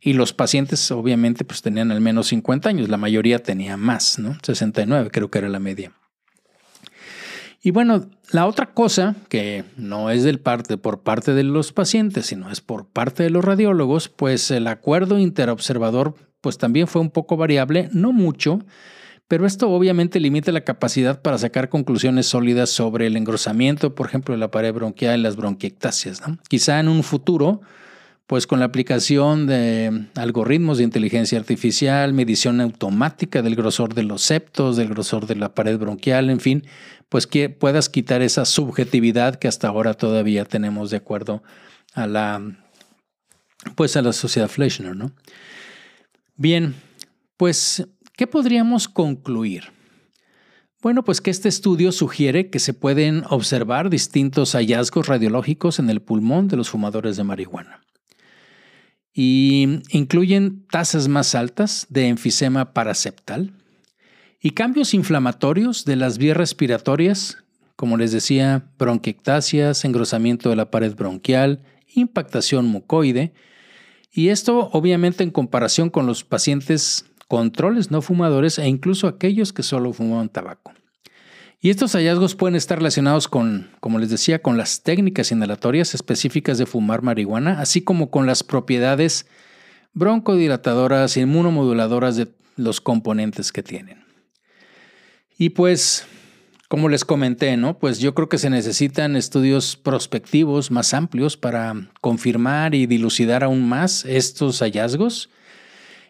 y 0.00 0.12
los 0.12 0.34
pacientes 0.34 0.90
obviamente 0.90 1.44
pues 1.44 1.62
tenían 1.62 1.90
al 1.90 2.02
menos 2.02 2.28
50 2.28 2.68
años, 2.68 2.88
la 2.90 2.98
mayoría 2.98 3.42
tenía 3.42 3.78
más, 3.78 4.18
¿no? 4.18 4.36
69 4.42 5.10
creo 5.10 5.30
que 5.30 5.38
era 5.38 5.48
la 5.48 5.58
media. 5.58 5.92
Y 7.62 7.72
bueno, 7.72 8.08
la 8.30 8.46
otra 8.46 8.72
cosa 8.72 9.16
que 9.28 9.64
no 9.76 10.10
es 10.10 10.22
del 10.22 10.38
parte, 10.38 10.76
por 10.76 11.00
parte 11.00 11.32
de 11.32 11.42
los 11.42 11.72
pacientes, 11.72 12.26
sino 12.26 12.50
es 12.50 12.60
por 12.60 12.86
parte 12.86 13.24
de 13.24 13.30
los 13.30 13.44
radiólogos, 13.44 14.08
pues 14.08 14.50
el 14.50 14.66
acuerdo 14.66 15.18
interobservador 15.18 16.14
pues 16.40 16.58
también 16.58 16.86
fue 16.86 17.02
un 17.02 17.10
poco 17.10 17.36
variable, 17.36 17.88
no 17.92 18.12
mucho, 18.12 18.60
pero 19.28 19.46
esto 19.46 19.68
obviamente 19.70 20.20
limita 20.20 20.52
la 20.52 20.62
capacidad 20.62 21.20
para 21.20 21.36
sacar 21.36 21.68
conclusiones 21.68 22.26
sólidas 22.26 22.70
sobre 22.70 23.06
el 23.06 23.16
engrosamiento, 23.16 23.94
por 23.94 24.06
ejemplo, 24.06 24.34
de 24.34 24.38
la 24.38 24.50
pared 24.50 24.72
bronquial 24.72 25.20
y 25.20 25.22
las 25.22 25.36
bronquiectasias. 25.36 26.22
Quizá 26.48 26.80
en 26.80 26.88
un 26.88 27.02
futuro, 27.02 27.60
pues 28.26 28.46
con 28.46 28.58
la 28.58 28.64
aplicación 28.64 29.46
de 29.46 30.06
algoritmos 30.14 30.78
de 30.78 30.84
inteligencia 30.84 31.38
artificial, 31.38 32.14
medición 32.14 32.62
automática 32.62 33.42
del 33.42 33.54
grosor 33.54 33.94
de 33.94 34.02
los 34.02 34.22
septos, 34.22 34.76
del 34.78 34.88
grosor 34.88 35.26
de 35.26 35.36
la 35.36 35.54
pared 35.54 35.78
bronquial, 35.78 36.30
en 36.30 36.40
fin, 36.40 36.64
pues 37.10 37.26
que 37.26 37.50
puedas 37.50 37.90
quitar 37.90 38.22
esa 38.22 38.46
subjetividad 38.46 39.36
que 39.36 39.48
hasta 39.48 39.68
ahora 39.68 39.92
todavía 39.92 40.46
tenemos 40.46 40.90
de 40.90 40.96
acuerdo 40.96 41.42
a 41.92 42.06
la, 42.06 42.42
pues 43.76 43.94
a 43.96 44.02
la 44.02 44.14
sociedad 44.14 44.48
Fleischner, 44.48 44.96
¿no? 44.96 45.12
Bien, 46.36 46.74
pues 47.36 47.86
¿Qué 48.18 48.26
podríamos 48.26 48.88
concluir? 48.88 49.70
Bueno, 50.82 51.04
pues 51.04 51.20
que 51.20 51.30
este 51.30 51.48
estudio 51.48 51.92
sugiere 51.92 52.50
que 52.50 52.58
se 52.58 52.74
pueden 52.74 53.22
observar 53.30 53.90
distintos 53.90 54.56
hallazgos 54.56 55.06
radiológicos 55.06 55.78
en 55.78 55.88
el 55.88 56.02
pulmón 56.02 56.48
de 56.48 56.56
los 56.56 56.68
fumadores 56.68 57.16
de 57.16 57.22
marihuana. 57.22 57.80
Y 59.14 59.82
incluyen 59.90 60.66
tasas 60.66 61.06
más 61.06 61.36
altas 61.36 61.86
de 61.90 62.08
enfisema 62.08 62.72
paraseptal 62.72 63.52
y 64.42 64.50
cambios 64.50 64.94
inflamatorios 64.94 65.84
de 65.84 65.94
las 65.94 66.18
vías 66.18 66.36
respiratorias, 66.36 67.44
como 67.76 67.96
les 67.96 68.10
decía, 68.10 68.68
bronquiectasias, 68.80 69.84
engrosamiento 69.84 70.50
de 70.50 70.56
la 70.56 70.72
pared 70.72 70.92
bronquial, 70.96 71.62
impactación 71.94 72.66
mucoide, 72.66 73.32
y 74.10 74.30
esto 74.30 74.70
obviamente 74.72 75.22
en 75.22 75.30
comparación 75.30 75.88
con 75.88 76.06
los 76.06 76.24
pacientes 76.24 77.07
controles 77.28 77.90
no 77.90 78.02
fumadores 78.02 78.58
e 78.58 78.66
incluso 78.66 79.06
aquellos 79.06 79.52
que 79.52 79.62
solo 79.62 79.92
fumaban 79.92 80.30
tabaco. 80.30 80.72
Y 81.60 81.70
estos 81.70 81.92
hallazgos 81.92 82.34
pueden 82.34 82.54
estar 82.54 82.78
relacionados 82.78 83.28
con, 83.28 83.70
como 83.80 83.98
les 83.98 84.10
decía, 84.10 84.40
con 84.40 84.56
las 84.56 84.82
técnicas 84.82 85.32
inhalatorias 85.32 85.92
específicas 85.94 86.56
de 86.56 86.66
fumar 86.66 87.02
marihuana, 87.02 87.60
así 87.60 87.82
como 87.82 88.10
con 88.10 88.26
las 88.26 88.44
propiedades 88.44 89.26
broncodilatadoras 89.92 91.16
inmunomoduladoras 91.16 92.16
de 92.16 92.28
los 92.56 92.80
componentes 92.80 93.50
que 93.50 93.64
tienen. 93.64 94.04
Y 95.36 95.50
pues, 95.50 96.06
como 96.68 96.88
les 96.88 97.04
comenté, 97.04 97.56
¿no? 97.56 97.78
Pues 97.78 97.98
yo 97.98 98.14
creo 98.14 98.28
que 98.28 98.38
se 98.38 98.50
necesitan 98.50 99.16
estudios 99.16 99.76
prospectivos 99.76 100.70
más 100.70 100.94
amplios 100.94 101.36
para 101.36 101.74
confirmar 102.00 102.76
y 102.76 102.86
dilucidar 102.86 103.42
aún 103.42 103.68
más 103.68 104.04
estos 104.04 104.60
hallazgos 104.60 105.28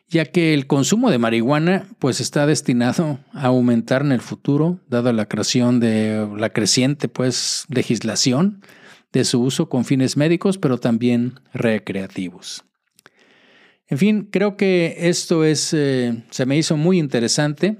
ya 0.09 0.25
que 0.25 0.55
el 0.55 0.66
consumo 0.66 1.11
de 1.11 1.18
marihuana 1.18 1.87
pues 1.99 2.21
está 2.21 2.47
destinado 2.47 3.18
a 3.33 3.47
aumentar 3.47 4.03
en 4.03 4.12
el 4.12 4.21
futuro, 4.21 4.81
dada 4.88 5.12
la 5.12 5.27
creación 5.27 5.81
de 5.81 6.27
la 6.37 6.51
creciente 6.51 7.09
pues 7.09 7.66
legislación 7.68 8.62
de 9.12 9.25
su 9.25 9.42
uso 9.42 9.68
con 9.68 9.85
fines 9.85 10.16
médicos, 10.16 10.59
pero 10.59 10.79
también 10.79 11.40
recreativos. 11.53 12.64
En 13.87 13.99
fin, 13.99 14.29
creo 14.31 14.57
que 14.57 14.97
esto 14.99 15.44
es, 15.44 15.73
eh, 15.73 16.25
se 16.31 16.47
me 16.47 16.59
hizo 16.59 16.77
muy 16.77 16.99
interesante 16.99 17.79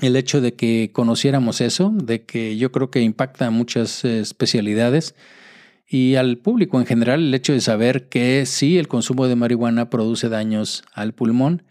el 0.00 0.16
hecho 0.16 0.40
de 0.40 0.54
que 0.54 0.90
conociéramos 0.92 1.60
eso, 1.60 1.92
de 1.94 2.24
que 2.24 2.56
yo 2.56 2.72
creo 2.72 2.90
que 2.90 3.02
impacta 3.02 3.50
muchas 3.50 4.04
eh, 4.04 4.20
especialidades 4.20 5.14
y 5.92 6.14
al 6.14 6.38
público 6.38 6.78
en 6.78 6.86
general 6.86 7.20
el 7.20 7.34
hecho 7.34 7.52
de 7.52 7.60
saber 7.60 8.08
que 8.08 8.46
sí, 8.46 8.78
el 8.78 8.86
consumo 8.86 9.26
de 9.26 9.34
marihuana 9.34 9.90
produce 9.90 10.28
daños 10.28 10.84
al 10.94 11.12
pulmón. 11.14 11.64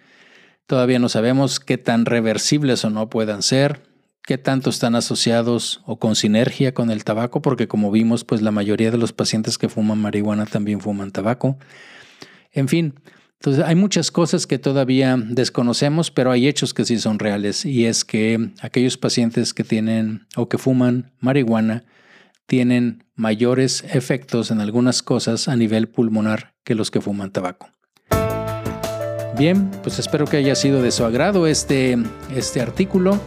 Todavía 0.68 1.00
no 1.00 1.08
sabemos 1.08 1.62
qué 1.62 1.78
tan 1.78 2.06
reversibles 2.06 2.84
o 2.84 2.90
no 2.90 3.10
puedan 3.10 3.42
ser, 3.42 3.82
qué 4.26 4.38
tanto 4.38 4.70
están 4.70 4.96
asociados 4.96 5.82
o 5.86 6.00
con 6.00 6.18
sinergia 6.18 6.74
con 6.74 6.92
el 6.92 7.06
tabaco, 7.06 7.42
porque 7.42 7.70
como 7.70 7.92
vimos, 7.92 8.26
pues 8.26 8.42
la 8.42 8.52
mayoría 8.52 8.92
de 8.92 8.98
los 8.98 9.14
pacientes 9.14 9.58
que 9.58 9.70
fuman 9.70 10.00
marihuana 10.00 10.46
también 10.46 10.82
fuman 10.82 11.12
tabaco. 11.12 11.58
En 12.52 12.68
fin, 12.68 12.96
Entonces 13.40 13.64
hay 13.64 13.76
muchas 13.76 14.12
cosas 14.12 14.46
que 14.46 14.60
todavía 14.60 15.16
desconocemos, 15.18 16.12
pero 16.12 16.32
hay 16.32 16.50
hechos 16.50 16.74
que 16.74 16.84
sí 16.84 17.00
son 17.00 17.20
reales 17.20 17.66
y 17.66 17.86
es 17.86 18.04
que 18.04 18.52
aquellos 18.60 18.98
pacientes 18.98 19.54
que 19.54 19.64
tienen 19.64 20.28
o 20.36 20.50
que 20.50 20.58
fuman 20.58 21.14
marihuana 21.22 21.86
tienen 22.50 23.06
mayores 23.16 23.86
efectos 23.94 24.50
en 24.50 24.60
algunas 24.60 25.04
cosas 25.04 25.48
a 25.48 25.56
nivel 25.56 25.88
pulmonar 25.88 26.56
que 26.64 26.74
los 26.74 26.90
que 26.90 27.00
fuman 27.00 27.32
tabaco. 27.32 27.70
Bien, 29.38 29.70
pues 29.84 30.00
espero 30.00 30.26
que 30.26 30.38
haya 30.38 30.56
sido 30.56 30.82
de 30.82 30.92
su 30.92 31.06
agrado 31.06 31.46
este, 31.46 31.96
este 32.36 32.60
artículo. 32.60 33.22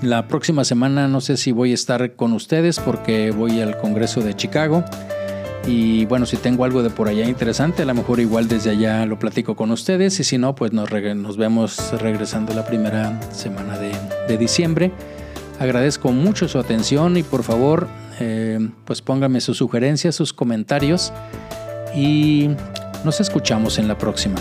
La 0.00 0.28
próxima 0.28 0.64
semana 0.64 1.08
no 1.08 1.20
sé 1.20 1.36
si 1.36 1.50
voy 1.50 1.72
a 1.72 1.74
estar 1.74 2.14
con 2.14 2.32
ustedes 2.32 2.78
porque 2.78 3.32
voy 3.32 3.60
al 3.60 3.76
Congreso 3.78 4.20
de 4.20 4.34
Chicago. 4.36 4.84
Y 5.66 6.04
bueno, 6.04 6.24
si 6.24 6.36
tengo 6.36 6.64
algo 6.64 6.84
de 6.84 6.90
por 6.90 7.08
allá 7.08 7.26
interesante, 7.26 7.82
a 7.82 7.86
lo 7.86 7.94
mejor 7.94 8.20
igual 8.20 8.46
desde 8.46 8.70
allá 8.70 9.04
lo 9.06 9.18
platico 9.18 9.56
con 9.56 9.72
ustedes. 9.72 10.20
Y 10.20 10.24
si 10.24 10.38
no, 10.38 10.54
pues 10.54 10.72
nos, 10.72 10.88
nos 11.16 11.36
vemos 11.36 12.00
regresando 12.00 12.54
la 12.54 12.64
primera 12.64 13.20
semana 13.32 13.76
de, 13.76 14.38
diciembre. 14.38 14.92
Agradezco 15.58 16.12
mucho 16.12 16.46
su 16.46 16.60
atención 16.60 17.16
y 17.16 17.24
por 17.24 17.42
favor, 17.42 17.88
eh, 18.20 18.58
pues 18.84 19.02
póngame 19.02 19.40
sus 19.40 19.58
sugerencias, 19.58 20.14
sus 20.14 20.32
comentarios 20.32 21.12
y 21.94 22.50
nos 23.04 23.20
escuchamos 23.20 23.78
en 23.78 23.88
la 23.88 23.98
próxima. 23.98 24.36